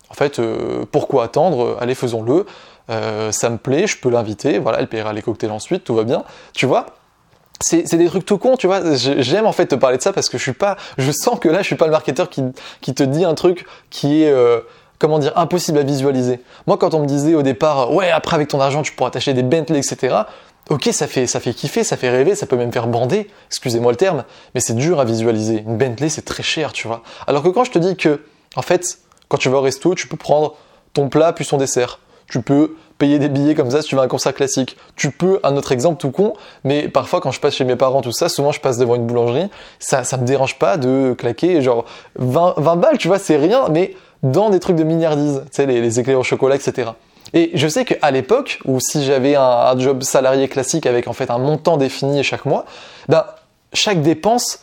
en 0.09 0.15
fait, 0.15 0.39
euh, 0.39 0.85
pourquoi 0.91 1.25
attendre? 1.25 1.77
Allez, 1.81 1.97
faisons-le. 1.97 2.47
Euh, 2.91 3.33
ça 3.33 3.51
me 3.51 3.59
plaît, 3.59 3.89
je 3.89 3.99
peux 3.99 4.09
l'inviter, 4.09 4.61
voilà, 4.61 4.79
elle 4.79 4.89
paiera 4.89 5.13
les 5.13 5.23
cocktails 5.23 5.51
ensuite, 5.51 5.83
tout 5.83 5.97
va 5.97 6.05
bien. 6.05 6.23
Tu 6.55 6.65
vois? 6.65 6.87
C'est 7.61 7.95
des 7.95 8.07
trucs 8.07 8.25
tout 8.25 8.39
cons, 8.39 8.57
tu 8.57 8.69
vois. 8.69 8.95
J'aime 8.95 9.47
en 9.47 9.53
fait 9.53 9.67
te 9.67 9.75
parler 9.75 9.99
de 9.99 10.03
ça 10.03 10.13
parce 10.13 10.29
que 10.29 10.39
je 10.39 10.43
suis 10.43 10.53
pas, 10.53 10.77
je 10.97 11.11
sens 11.11 11.39
que 11.41 11.49
là, 11.49 11.59
je 11.59 11.67
suis 11.67 11.77
pas 11.77 11.85
le 11.85 11.91
marketeur 11.91 12.31
qui, 12.31 12.43
qui 12.81 12.95
te 12.95 13.03
dit 13.03 13.25
un 13.25 13.35
truc 13.35 13.67
qui 13.91 14.23
est 14.23 14.31
euh, 14.31 14.61
comment 15.01 15.19
dire, 15.19 15.33
impossible 15.35 15.79
à 15.79 15.83
visualiser. 15.83 16.41
Moi, 16.69 16.77
quand 16.79 16.95
on 16.95 17.01
me 17.01 17.07
disait 17.07 17.35
au 17.35 17.43
départ, 17.43 17.93
ouais, 17.93 18.11
après 18.11 18.37
avec 18.37 18.49
ton 18.49 18.61
argent, 18.61 18.83
tu 18.83 18.93
pourras 18.93 19.11
t'acheter 19.11 19.35
des 19.35 19.43
Bentley, 19.43 19.79
etc. 19.79 20.15
Ok, 20.69 20.89
ça 20.93 21.09
fait, 21.09 21.27
ça 21.27 21.41
fait 21.41 21.53
kiffer, 21.53 21.83
ça 21.83 21.97
fait 21.97 22.11
rêver, 22.11 22.37
ça 22.37 22.47
peut 22.47 22.57
même 22.57 22.71
faire 22.71 22.87
bander, 22.87 23.29
excusez-moi 23.49 23.91
le 23.91 23.97
terme, 23.97 24.25
mais 24.55 24.61
c'est 24.61 24.75
dur 24.75 25.01
à 25.01 25.05
visualiser. 25.05 25.65
Une 25.67 25.79
Bentley, 25.79 26.11
c'est 26.11 26.23
très 26.23 26.45
cher, 26.45 26.73
tu 26.73 26.87
vois. 26.87 27.03
Alors 27.27 27.43
que 27.43 27.49
quand 27.49 27.65
je 27.65 27.73
te 27.73 27.79
dis 27.81 27.97
que, 27.97 28.21
en 28.55 28.63
fait, 28.63 28.99
quand 29.29 29.39
tu 29.39 29.49
vas 29.49 29.59
au 29.59 29.63
resto, 29.63 29.95
tu 29.95 30.07
peux 30.07 30.19
prendre 30.19 30.55
ton 30.93 31.09
plat 31.09 31.33
puis 31.33 31.45
son 31.45 31.57
dessert. 31.57 31.99
Tu 32.29 32.43
peux 32.43 32.77
payer 32.99 33.19
des 33.19 33.29
billets 33.29 33.55
comme 33.55 33.71
ça 33.71 33.83
si 33.83 33.89
tu 33.89 33.97
vas 33.97 34.03
un 34.03 34.09
concert 34.09 34.35
classique. 34.35 34.77
Tu 34.95 35.11
peux, 35.11 35.41
un 35.43 35.57
autre 35.57 35.73
exemple 35.73 35.99
tout 35.99 36.11
con, 36.11 36.35
mais 36.63 36.89
parfois 36.89 37.21
quand 37.21 37.33
je 37.33 37.41
passe 37.41 37.55
chez 37.55 37.65
mes 37.65 37.75
parents, 37.75 38.03
tout 38.03 38.13
ça, 38.13 38.29
souvent 38.29 38.53
je 38.53 38.61
passe 38.61 38.77
devant 38.77 38.95
une 38.95 39.07
boulangerie, 39.07 39.49
ça, 39.79 40.05
ça 40.05 40.19
me 40.19 40.25
dérange 40.25 40.59
pas 40.59 40.77
de 40.77 41.15
claquer 41.19 41.63
genre 41.63 41.87
20, 42.17 42.55
20 42.59 42.77
balles, 42.77 42.99
tu 42.99 43.09
vois, 43.09 43.19
c'est 43.19 43.37
rien, 43.37 43.69
mais 43.71 43.97
dans 44.23 44.51
des 44.51 44.61
trucs 44.61 44.77
de 44.77 44.85
milliardises, 44.85 45.43
tu 45.47 45.57
sais, 45.57 45.67
les, 45.67 46.01
éclairs 46.01 46.19
au 46.19 46.25
chocolat, 46.25 46.57
etc. 46.57 46.91
Et 47.33 47.51
je 47.55 47.69
sais 47.69 47.85
qu'à 47.85 48.11
l'époque, 48.11 48.61
où 48.65 48.81
si 48.81 49.05
j'avais 49.05 49.37
un, 49.37 49.79
job 49.79 50.03
salarié 50.03 50.49
classique 50.49 50.87
avec 50.87 51.07
en 51.09 51.13
fait 51.13 51.31
un 51.31 51.39
montant 51.39 51.77
défini 51.77 52.23
chaque 52.25 52.45
mois, 52.45 52.65
ben, 53.09 53.25
chaque 53.73 54.03
dépense, 54.03 54.61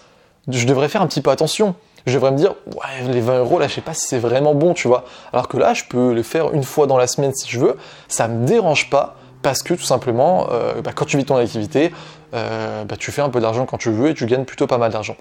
je 0.48 0.66
devrais 0.66 0.90
faire 0.90 1.02
un 1.02 1.08
petit 1.08 1.22
peu 1.22 1.32
attention. 1.32 1.76
Je 2.06 2.14
devrais 2.14 2.32
me 2.32 2.38
dire, 2.38 2.56
ouais, 2.68 3.12
les 3.12 3.20
20 3.20 3.40
euros, 3.40 3.60
là, 3.60 3.68
je 3.68 3.76
sais 3.76 3.82
pas 3.82 3.94
si 3.94 4.08
c'est 4.08 4.20
vraiment 4.20 4.54
bon, 4.54 4.74
tu 4.74 4.88
vois. 4.88 5.06
Alors 5.34 5.48
que 5.48 5.58
là, 5.58 5.74
je 5.74 5.84
peux 5.90 6.14
les 6.14 6.24
faire 6.24 6.54
une 6.54 6.64
fois 6.64 6.88
dans 6.88 6.98
la 6.98 7.08
semaine 7.08 7.34
si 7.34 7.50
je 7.50 7.60
veux, 7.60 7.78
ça 8.08 8.28
me 8.28 8.46
dérange 8.46 8.90
pas, 8.90 9.16
parce 9.42 9.62
que 9.62 9.74
tout 9.74 9.84
simplement, 9.84 10.48
euh, 10.52 10.82
ben, 10.82 10.92
quand 10.94 11.06
tu 11.06 11.18
vis 11.18 11.26
ton 11.26 11.36
activité, 11.36 11.92
euh, 12.34 12.84
ben, 12.86 12.96
tu 12.98 13.12
fais 13.12 13.22
un 13.22 13.30
peu 13.30 13.40
d'argent 13.40 13.66
quand 13.66 13.78
tu 13.78 13.92
veux 13.92 14.10
et 14.10 14.14
tu 14.14 14.26
gagnes 14.26 14.46
plutôt 14.46 14.68
pas 14.68 14.78
mal 14.78 14.92
d'argent. 14.92 15.16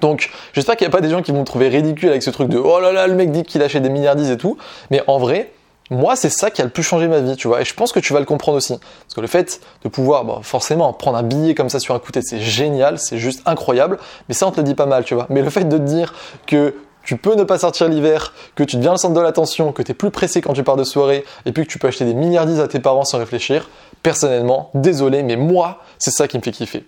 Donc, 0.00 0.30
j'espère 0.52 0.76
qu'il 0.76 0.86
n'y 0.86 0.92
a 0.92 0.96
pas 0.96 1.00
des 1.00 1.10
gens 1.10 1.22
qui 1.22 1.32
vont 1.32 1.40
me 1.40 1.44
trouver 1.44 1.68
ridicule 1.68 2.10
avec 2.10 2.22
ce 2.22 2.30
truc 2.30 2.48
de 2.48 2.58
oh 2.58 2.80
là 2.80 2.92
là, 2.92 3.06
le 3.06 3.14
mec 3.14 3.30
dit 3.30 3.42
qu'il 3.42 3.62
achète 3.62 3.82
des 3.82 3.90
milliardises 3.90 4.30
et 4.30 4.36
tout. 4.36 4.56
Mais 4.90 5.02
en 5.06 5.18
vrai, 5.18 5.50
moi, 5.90 6.16
c'est 6.16 6.30
ça 6.30 6.50
qui 6.50 6.62
a 6.62 6.64
le 6.64 6.70
plus 6.70 6.82
changé 6.82 7.08
ma 7.08 7.20
vie, 7.20 7.36
tu 7.36 7.46
vois. 7.46 7.60
Et 7.60 7.64
je 7.64 7.74
pense 7.74 7.92
que 7.92 8.00
tu 8.00 8.12
vas 8.12 8.18
le 8.18 8.24
comprendre 8.24 8.56
aussi. 8.56 8.78
Parce 8.78 9.14
que 9.14 9.20
le 9.20 9.26
fait 9.26 9.60
de 9.82 9.88
pouvoir, 9.88 10.24
bon, 10.24 10.42
forcément, 10.42 10.92
prendre 10.92 11.18
un 11.18 11.22
billet 11.22 11.54
comme 11.54 11.68
ça 11.68 11.78
sur 11.78 11.94
un 11.94 11.98
coup 11.98 12.08
de 12.08 12.12
tête, 12.12 12.24
c'est 12.26 12.40
génial, 12.40 12.98
c'est 12.98 13.18
juste 13.18 13.42
incroyable. 13.44 13.98
Mais 14.28 14.34
ça, 14.34 14.46
on 14.46 14.50
te 14.50 14.56
le 14.56 14.62
dit 14.62 14.74
pas 14.74 14.86
mal, 14.86 15.04
tu 15.04 15.14
vois. 15.14 15.26
Mais 15.28 15.42
le 15.42 15.50
fait 15.50 15.64
de 15.64 15.76
te 15.76 15.82
dire 15.82 16.14
que 16.46 16.74
tu 17.04 17.18
peux 17.18 17.34
ne 17.34 17.44
pas 17.44 17.58
sortir 17.58 17.88
l'hiver, 17.88 18.32
que 18.54 18.64
tu 18.64 18.76
deviens 18.76 18.92
le 18.92 18.96
centre 18.96 19.14
de 19.14 19.20
l'attention, 19.20 19.72
que 19.72 19.82
tu 19.82 19.90
es 19.90 19.94
plus 19.94 20.10
pressé 20.10 20.40
quand 20.40 20.54
tu 20.54 20.64
pars 20.64 20.76
de 20.76 20.84
soirée, 20.84 21.24
et 21.44 21.52
puis 21.52 21.66
que 21.66 21.70
tu 21.70 21.78
peux 21.78 21.88
acheter 21.88 22.06
des 22.06 22.14
milliardises 22.14 22.60
à 22.60 22.68
tes 22.68 22.78
parents 22.78 23.04
sans 23.04 23.18
réfléchir, 23.18 23.68
personnellement, 24.02 24.70
désolé, 24.72 25.22
mais 25.22 25.36
moi, 25.36 25.80
c'est 25.98 26.12
ça 26.12 26.28
qui 26.28 26.38
me 26.38 26.42
fait 26.42 26.52
kiffer. 26.52 26.86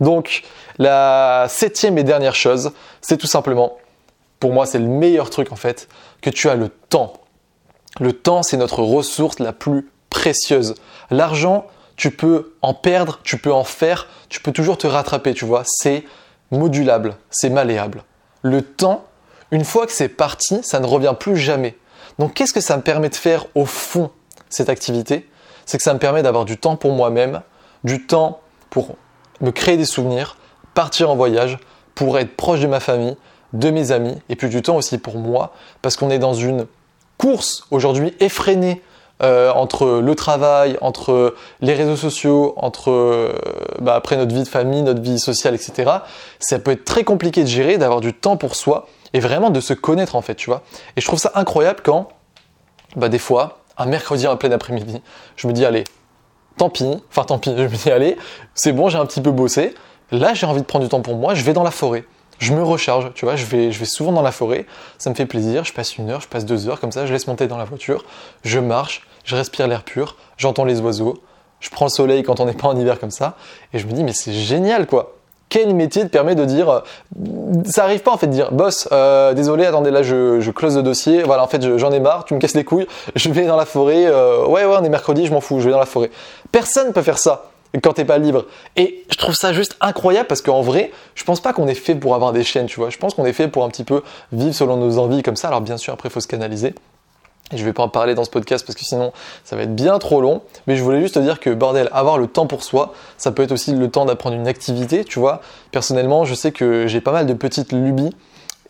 Donc, 0.00 0.42
la 0.78 1.46
septième 1.48 1.98
et 1.98 2.04
dernière 2.04 2.34
chose, 2.34 2.72
c'est 3.00 3.16
tout 3.16 3.26
simplement, 3.26 3.76
pour 4.40 4.52
moi, 4.52 4.66
c'est 4.66 4.78
le 4.78 4.88
meilleur 4.88 5.30
truc 5.30 5.52
en 5.52 5.56
fait, 5.56 5.88
que 6.20 6.30
tu 6.30 6.48
as 6.48 6.54
le 6.54 6.68
temps. 6.68 7.14
Le 8.00 8.12
temps, 8.12 8.42
c'est 8.42 8.56
notre 8.56 8.82
ressource 8.82 9.38
la 9.38 9.52
plus 9.52 9.88
précieuse. 10.10 10.74
L'argent, 11.10 11.66
tu 11.96 12.10
peux 12.10 12.54
en 12.60 12.74
perdre, 12.74 13.20
tu 13.22 13.38
peux 13.38 13.52
en 13.52 13.64
faire, 13.64 14.08
tu 14.28 14.40
peux 14.40 14.52
toujours 14.52 14.78
te 14.78 14.86
rattraper, 14.86 15.32
tu 15.32 15.44
vois. 15.44 15.62
C'est 15.64 16.04
modulable, 16.50 17.16
c'est 17.30 17.50
malléable. 17.50 18.02
Le 18.42 18.62
temps, 18.62 19.04
une 19.50 19.64
fois 19.64 19.86
que 19.86 19.92
c'est 19.92 20.08
parti, 20.08 20.60
ça 20.62 20.80
ne 20.80 20.86
revient 20.86 21.14
plus 21.18 21.36
jamais. 21.36 21.76
Donc 22.18 22.34
qu'est-ce 22.34 22.52
que 22.52 22.60
ça 22.60 22.76
me 22.76 22.82
permet 22.82 23.08
de 23.08 23.14
faire 23.14 23.46
au 23.54 23.64
fond, 23.64 24.10
cette 24.48 24.68
activité? 24.68 25.28
C'est 25.66 25.78
que 25.78 25.84
ça 25.84 25.94
me 25.94 25.98
permet 25.98 26.22
d'avoir 26.22 26.44
du 26.44 26.58
temps 26.58 26.76
pour 26.76 26.92
moi-même, 26.92 27.42
du 27.84 28.06
temps 28.06 28.40
pour 28.70 28.96
me 29.40 29.50
créer 29.50 29.76
des 29.76 29.84
souvenirs, 29.84 30.36
partir 30.74 31.10
en 31.10 31.16
voyage, 31.16 31.58
pour 31.94 32.18
être 32.18 32.36
proche 32.36 32.60
de 32.60 32.66
ma 32.66 32.80
famille, 32.80 33.16
de 33.52 33.70
mes 33.70 33.92
amis, 33.92 34.16
et 34.28 34.36
puis 34.36 34.48
du 34.48 34.62
temps 34.62 34.76
aussi 34.76 34.98
pour 34.98 35.16
moi, 35.16 35.52
parce 35.82 35.96
qu'on 35.96 36.10
est 36.10 36.18
dans 36.18 36.34
une 36.34 36.66
course 37.18 37.66
aujourd'hui 37.70 38.14
effrénée 38.20 38.82
euh, 39.22 39.52
entre 39.52 40.00
le 40.00 40.14
travail, 40.16 40.76
entre 40.80 41.36
les 41.60 41.74
réseaux 41.74 41.96
sociaux, 41.96 42.54
entre 42.56 42.90
euh, 42.90 43.32
bah, 43.80 43.94
après 43.94 44.16
notre 44.16 44.34
vie 44.34 44.42
de 44.42 44.48
famille, 44.48 44.82
notre 44.82 45.00
vie 45.00 45.20
sociale, 45.20 45.54
etc. 45.54 45.90
Ça 46.40 46.58
peut 46.58 46.72
être 46.72 46.84
très 46.84 47.04
compliqué 47.04 47.42
de 47.42 47.48
gérer, 47.48 47.78
d'avoir 47.78 48.00
du 48.00 48.12
temps 48.12 48.36
pour 48.36 48.56
soi 48.56 48.88
et 49.12 49.20
vraiment 49.20 49.50
de 49.50 49.60
se 49.60 49.72
connaître 49.72 50.16
en 50.16 50.20
fait, 50.20 50.34
tu 50.34 50.50
vois. 50.50 50.62
Et 50.96 51.00
je 51.00 51.06
trouve 51.06 51.20
ça 51.20 51.30
incroyable 51.36 51.80
quand, 51.84 52.08
bah, 52.96 53.08
des 53.08 53.20
fois, 53.20 53.60
un 53.78 53.86
mercredi 53.86 54.26
en 54.26 54.36
plein 54.36 54.50
après-midi, 54.50 55.00
je 55.36 55.46
me 55.46 55.52
dis 55.52 55.64
allez, 55.64 55.84
tant 56.56 56.70
pis, 56.70 57.02
enfin 57.10 57.24
tant 57.24 57.38
pis, 57.38 57.50
je 57.56 57.62
me 57.62 57.68
dis 57.68 57.90
allez, 57.90 58.16
c'est 58.54 58.72
bon, 58.72 58.88
j'ai 58.88 58.98
un 58.98 59.06
petit 59.06 59.20
peu 59.20 59.30
bossé. 59.30 59.74
Là, 60.10 60.34
j'ai 60.34 60.46
envie 60.46 60.60
de 60.60 60.66
prendre 60.66 60.84
du 60.84 60.88
temps 60.90 61.00
pour 61.00 61.16
moi, 61.16 61.34
je 61.34 61.42
vais 61.42 61.52
dans 61.52 61.62
la 61.62 61.70
forêt. 61.70 62.04
Je 62.38 62.52
me 62.52 62.62
recharge, 62.62 63.12
tu 63.14 63.24
vois, 63.24 63.36
je 63.36 63.46
vais, 63.46 63.72
je 63.72 63.78
vais 63.78 63.84
souvent 63.84 64.12
dans 64.12 64.22
la 64.22 64.32
forêt, 64.32 64.66
ça 64.98 65.08
me 65.08 65.14
fait 65.14 65.26
plaisir, 65.26 65.64
je 65.64 65.72
passe 65.72 65.96
une 65.96 66.10
heure, 66.10 66.20
je 66.20 66.28
passe 66.28 66.44
deux 66.44 66.68
heures 66.68 66.80
comme 66.80 66.92
ça, 66.92 67.06
je 67.06 67.12
laisse 67.12 67.26
monter 67.26 67.46
dans 67.46 67.56
la 67.56 67.64
voiture, 67.64 68.04
je 68.42 68.58
marche, 68.58 69.06
je 69.24 69.36
respire 69.36 69.68
l'air 69.68 69.84
pur, 69.84 70.16
j'entends 70.36 70.64
les 70.64 70.80
oiseaux, 70.80 71.22
je 71.60 71.70
prends 71.70 71.86
le 71.86 71.90
soleil 71.90 72.22
quand 72.24 72.40
on 72.40 72.46
n'est 72.46 72.52
pas 72.52 72.68
en 72.68 72.76
hiver 72.76 72.98
comme 72.98 73.12
ça, 73.12 73.36
et 73.72 73.78
je 73.78 73.86
me 73.86 73.92
dis 73.92 74.02
mais 74.02 74.12
c'est 74.12 74.32
génial 74.32 74.86
quoi. 74.86 75.14
Quel 75.54 75.72
métier 75.72 76.02
te 76.02 76.08
permet 76.08 76.34
de 76.34 76.44
dire, 76.44 76.82
ça 77.64 77.84
arrive 77.84 78.00
pas 78.00 78.10
en 78.10 78.16
fait 78.16 78.26
de 78.26 78.32
dire, 78.32 78.50
boss, 78.50 78.88
euh, 78.90 79.34
désolé, 79.34 79.64
attendez 79.64 79.92
là 79.92 80.02
je, 80.02 80.50
close 80.50 80.74
le 80.74 80.82
dossier, 80.82 81.22
voilà 81.22 81.44
en 81.44 81.46
fait 81.46 81.78
j'en 81.78 81.92
ai 81.92 82.00
marre, 82.00 82.24
tu 82.24 82.34
me 82.34 82.40
casses 82.40 82.56
les 82.56 82.64
couilles, 82.64 82.88
je 83.14 83.30
vais 83.30 83.46
dans 83.46 83.54
la 83.54 83.64
forêt, 83.64 84.04
euh, 84.06 84.44
ouais 84.46 84.64
ouais 84.64 84.76
on 84.76 84.82
est 84.82 84.88
mercredi, 84.88 85.26
je 85.26 85.32
m'en 85.32 85.40
fous, 85.40 85.60
je 85.60 85.66
vais 85.66 85.70
dans 85.70 85.78
la 85.78 85.86
forêt. 85.86 86.10
Personne 86.50 86.92
peut 86.92 87.02
faire 87.02 87.18
ça 87.18 87.52
quand 87.84 87.92
t'es 87.92 88.04
pas 88.04 88.18
libre. 88.18 88.46
Et 88.74 89.04
je 89.12 89.16
trouve 89.16 89.36
ça 89.36 89.52
juste 89.52 89.76
incroyable 89.80 90.26
parce 90.26 90.42
qu'en 90.42 90.60
vrai, 90.60 90.90
je 91.14 91.22
pense 91.22 91.38
pas 91.38 91.52
qu'on 91.52 91.68
est 91.68 91.74
fait 91.74 91.94
pour 91.94 92.16
avoir 92.16 92.32
des 92.32 92.42
chaînes, 92.42 92.66
tu 92.66 92.80
vois. 92.80 92.90
Je 92.90 92.98
pense 92.98 93.14
qu'on 93.14 93.24
est 93.24 93.32
fait 93.32 93.46
pour 93.46 93.62
un 93.62 93.68
petit 93.68 93.84
peu 93.84 94.02
vivre 94.32 94.56
selon 94.56 94.76
nos 94.76 94.98
envies 94.98 95.22
comme 95.22 95.36
ça. 95.36 95.46
Alors 95.46 95.60
bien 95.60 95.76
sûr, 95.76 95.92
après, 95.92 96.10
faut 96.10 96.18
se 96.18 96.26
canaliser. 96.26 96.74
Et 97.52 97.58
je 97.58 97.64
vais 97.64 97.72
pas 97.72 97.82
en 97.82 97.88
parler 97.88 98.14
dans 98.14 98.24
ce 98.24 98.30
podcast 98.30 98.64
parce 98.66 98.76
que 98.76 98.84
sinon 98.84 99.12
ça 99.44 99.54
va 99.54 99.62
être 99.62 99.74
bien 99.74 99.98
trop 99.98 100.20
long. 100.20 100.40
Mais 100.66 100.76
je 100.76 100.82
voulais 100.82 101.00
juste 101.00 101.14
te 101.14 101.18
dire 101.20 101.40
que 101.40 101.50
bordel, 101.50 101.88
avoir 101.92 102.18
le 102.18 102.26
temps 102.26 102.46
pour 102.46 102.62
soi, 102.62 102.94
ça 103.18 103.32
peut 103.32 103.42
être 103.42 103.52
aussi 103.52 103.74
le 103.74 103.90
temps 103.90 104.06
d'apprendre 104.06 104.36
une 104.36 104.48
activité, 104.48 105.04
tu 105.04 105.18
vois. 105.18 105.40
Personnellement, 105.70 106.24
je 106.24 106.34
sais 106.34 106.52
que 106.52 106.86
j'ai 106.86 107.00
pas 107.00 107.12
mal 107.12 107.26
de 107.26 107.34
petites 107.34 107.72
lubies 107.72 108.14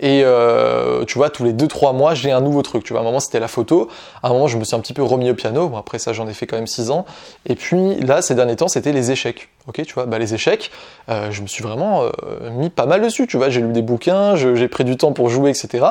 et 0.01 0.23
euh, 0.25 1.05
tu 1.05 1.19
vois, 1.19 1.31
tous 1.31 1.45
les 1.45 1.53
2-3 1.53 1.95
mois, 1.95 2.15
j'ai 2.15 2.33
un 2.33 2.41
nouveau 2.41 2.63
truc. 2.63 2.85
Tu 2.85 2.93
vois, 2.93 3.01
à 3.01 3.03
un 3.03 3.07
moment, 3.07 3.21
c'était 3.21 3.41
la 3.41 3.49
photo. 3.49 3.89
À 4.23 4.29
un 4.29 4.33
moment, 4.33 4.49
je 4.49 4.59
me 4.59 4.65
suis 4.65 4.75
un 4.75 4.81
petit 4.81 4.93
peu 4.93 5.03
remis 5.03 5.31
au 5.31 5.35
piano. 5.35 5.69
Bon, 5.69 5.77
après 5.77 5.99
ça, 5.99 6.13
j'en 6.13 6.27
ai 6.27 6.35
fait 6.35 6.47
quand 6.47 6.57
même 6.57 6.67
6 6.67 6.91
ans. 6.91 7.07
Et 7.47 7.55
puis 7.55 8.01
là, 8.01 8.21
ces 8.21 8.35
derniers 8.35 8.57
temps, 8.57 8.69
c'était 8.69 8.93
les 8.93 9.11
échecs. 9.13 9.49
Ok, 9.67 9.83
tu 9.87 9.95
vois, 9.95 10.07
bah, 10.07 10.19
les 10.19 10.35
échecs, 10.35 10.71
euh, 11.09 11.31
je 11.31 11.41
me 11.43 11.47
suis 11.47 11.63
vraiment 11.63 12.03
euh, 12.03 12.51
mis 12.51 12.71
pas 12.71 12.87
mal 12.87 13.03
dessus. 13.03 13.27
Tu 13.27 13.37
vois, 13.37 13.51
j'ai 13.51 13.61
lu 13.61 13.73
des 13.73 13.83
bouquins, 13.83 14.35
j'ai 14.37 14.69
pris 14.69 14.85
du 14.85 14.97
temps 14.97 15.13
pour 15.13 15.29
jouer, 15.29 15.51
etc. 15.51 15.87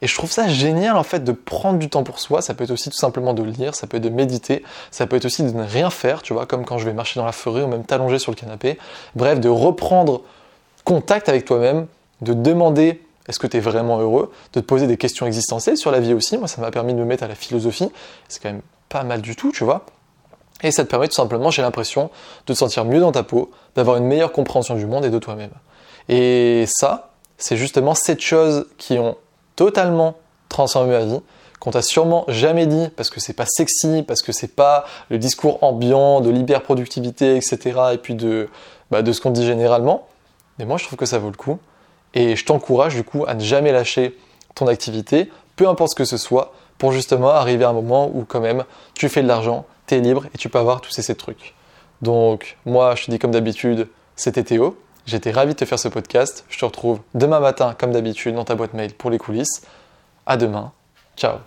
Et 0.00 0.06
je 0.06 0.14
trouve 0.16 0.32
ça 0.32 0.48
génial, 0.48 0.96
en 0.96 1.04
fait, 1.04 1.22
de 1.22 1.32
prendre 1.32 1.78
du 1.78 1.88
temps 1.88 2.02
pour 2.04 2.20
soi. 2.20 2.40
Ça 2.40 2.54
peut 2.54 2.64
être 2.64 2.70
aussi 2.70 2.88
tout 2.88 2.96
simplement 2.96 3.34
de 3.34 3.42
lire, 3.42 3.74
ça 3.74 3.86
peut 3.86 3.98
être 3.98 4.02
de 4.02 4.08
méditer, 4.08 4.64
ça 4.90 5.06
peut 5.06 5.16
être 5.16 5.26
aussi 5.26 5.44
de 5.44 5.50
ne 5.50 5.62
rien 5.62 5.90
faire, 5.90 6.22
tu 6.22 6.32
vois, 6.32 6.46
comme 6.46 6.64
quand 6.64 6.78
je 6.78 6.86
vais 6.86 6.94
marcher 6.94 7.20
dans 7.20 7.26
la 7.26 7.32
forêt 7.32 7.62
ou 7.62 7.68
même 7.68 7.84
t'allonger 7.84 8.18
sur 8.18 8.32
le 8.32 8.36
canapé. 8.36 8.78
Bref, 9.14 9.38
de 9.38 9.48
reprendre 9.48 10.22
contact 10.84 11.28
avec 11.28 11.44
toi-même, 11.44 11.86
de 12.22 12.32
demander 12.32 13.00
est-ce 13.28 13.38
que 13.38 13.46
tu 13.46 13.56
es 13.56 13.60
vraiment 13.60 14.00
heureux 14.00 14.32
De 14.52 14.60
te 14.60 14.64
poser 14.64 14.86
des 14.86 14.96
questions 14.96 15.26
existentielles 15.26 15.76
sur 15.76 15.90
la 15.90 16.00
vie 16.00 16.14
aussi? 16.14 16.38
Moi, 16.38 16.48
ça 16.48 16.60
m'a 16.60 16.70
permis 16.70 16.92
de 16.94 16.98
me 16.98 17.04
mettre 17.04 17.22
à 17.22 17.28
la 17.28 17.34
philosophie. 17.34 17.90
C'est 18.28 18.42
quand 18.42 18.50
même 18.50 18.62
pas 18.88 19.04
mal 19.04 19.22
du 19.22 19.36
tout, 19.36 19.52
tu 19.52 19.64
vois. 19.64 19.86
Et 20.62 20.70
ça 20.70 20.84
te 20.84 20.90
permet 20.90 21.08
tout 21.08 21.14
simplement, 21.14 21.50
j'ai 21.50 21.62
l'impression, 21.62 22.10
de 22.46 22.52
te 22.52 22.58
sentir 22.58 22.84
mieux 22.84 23.00
dans 23.00 23.12
ta 23.12 23.22
peau, 23.22 23.50
d'avoir 23.74 23.96
une 23.96 24.04
meilleure 24.04 24.32
compréhension 24.32 24.74
du 24.74 24.86
monde 24.86 25.04
et 25.04 25.10
de 25.10 25.18
toi-même. 25.18 25.50
Et 26.08 26.64
ça, 26.66 27.10
c'est 27.36 27.56
justement 27.56 27.94
cette 27.94 28.20
choses 28.20 28.66
qui 28.78 28.98
ont 28.98 29.16
totalement 29.56 30.16
transformé 30.48 30.92
ma 30.92 31.04
vie, 31.04 31.20
qu'on 31.58 31.70
t'a 31.70 31.82
sûrement 31.82 32.24
jamais 32.28 32.66
dit 32.66 32.88
parce 32.96 33.10
que 33.10 33.20
c'est 33.20 33.32
pas 33.32 33.46
sexy, 33.46 34.04
parce 34.06 34.22
que 34.22 34.32
c'est 34.32 34.54
pas 34.54 34.84
le 35.10 35.18
discours 35.18 35.62
ambiant 35.62 36.20
de 36.20 36.30
l'hyperproductivité, 36.30 37.36
etc. 37.36 37.80
et 37.92 37.98
puis 37.98 38.14
de, 38.14 38.48
bah, 38.90 39.02
de 39.02 39.12
ce 39.12 39.20
qu'on 39.20 39.30
dit 39.30 39.46
généralement. 39.46 40.06
Mais 40.58 40.64
moi, 40.64 40.76
je 40.76 40.84
trouve 40.84 40.98
que 40.98 41.06
ça 41.06 41.18
vaut 41.18 41.30
le 41.30 41.36
coup. 41.36 41.58
Et 42.14 42.36
je 42.36 42.44
t'encourage 42.44 42.94
du 42.94 43.04
coup 43.04 43.24
à 43.26 43.34
ne 43.34 43.40
jamais 43.40 43.72
lâcher 43.72 44.16
ton 44.54 44.66
activité, 44.66 45.30
peu 45.56 45.68
importe 45.68 45.92
ce 45.92 45.96
que 45.96 46.04
ce 46.04 46.16
soit, 46.16 46.52
pour 46.78 46.92
justement 46.92 47.30
arriver 47.30 47.64
à 47.64 47.68
un 47.68 47.72
moment 47.72 48.10
où 48.12 48.24
quand 48.24 48.40
même 48.40 48.64
tu 48.94 49.08
fais 49.08 49.22
de 49.22 49.28
l'argent, 49.28 49.66
tu 49.86 49.94
es 49.94 50.00
libre 50.00 50.26
et 50.34 50.38
tu 50.38 50.48
peux 50.48 50.58
avoir 50.58 50.80
tous 50.80 50.90
ces, 50.90 51.14
trucs. 51.14 51.54
Donc 52.00 52.56
moi 52.66 52.94
je 52.96 53.04
te 53.04 53.10
dis 53.10 53.18
comme 53.18 53.30
d'habitude, 53.30 53.88
c'était 54.16 54.42
Théo, 54.42 54.76
j'étais 55.06 55.30
ravi 55.30 55.52
de 55.52 55.58
te 55.58 55.64
faire 55.64 55.78
ce 55.78 55.88
podcast, 55.88 56.44
je 56.48 56.58
te 56.58 56.64
retrouve 56.64 57.00
demain 57.14 57.40
matin 57.40 57.74
comme 57.78 57.92
d'habitude 57.92 58.34
dans 58.34 58.44
ta 58.44 58.56
boîte 58.56 58.74
mail 58.74 58.94
pour 58.94 59.10
les 59.10 59.18
coulisses. 59.18 59.62
À 60.26 60.36
demain, 60.36 60.72
ciao 61.16 61.42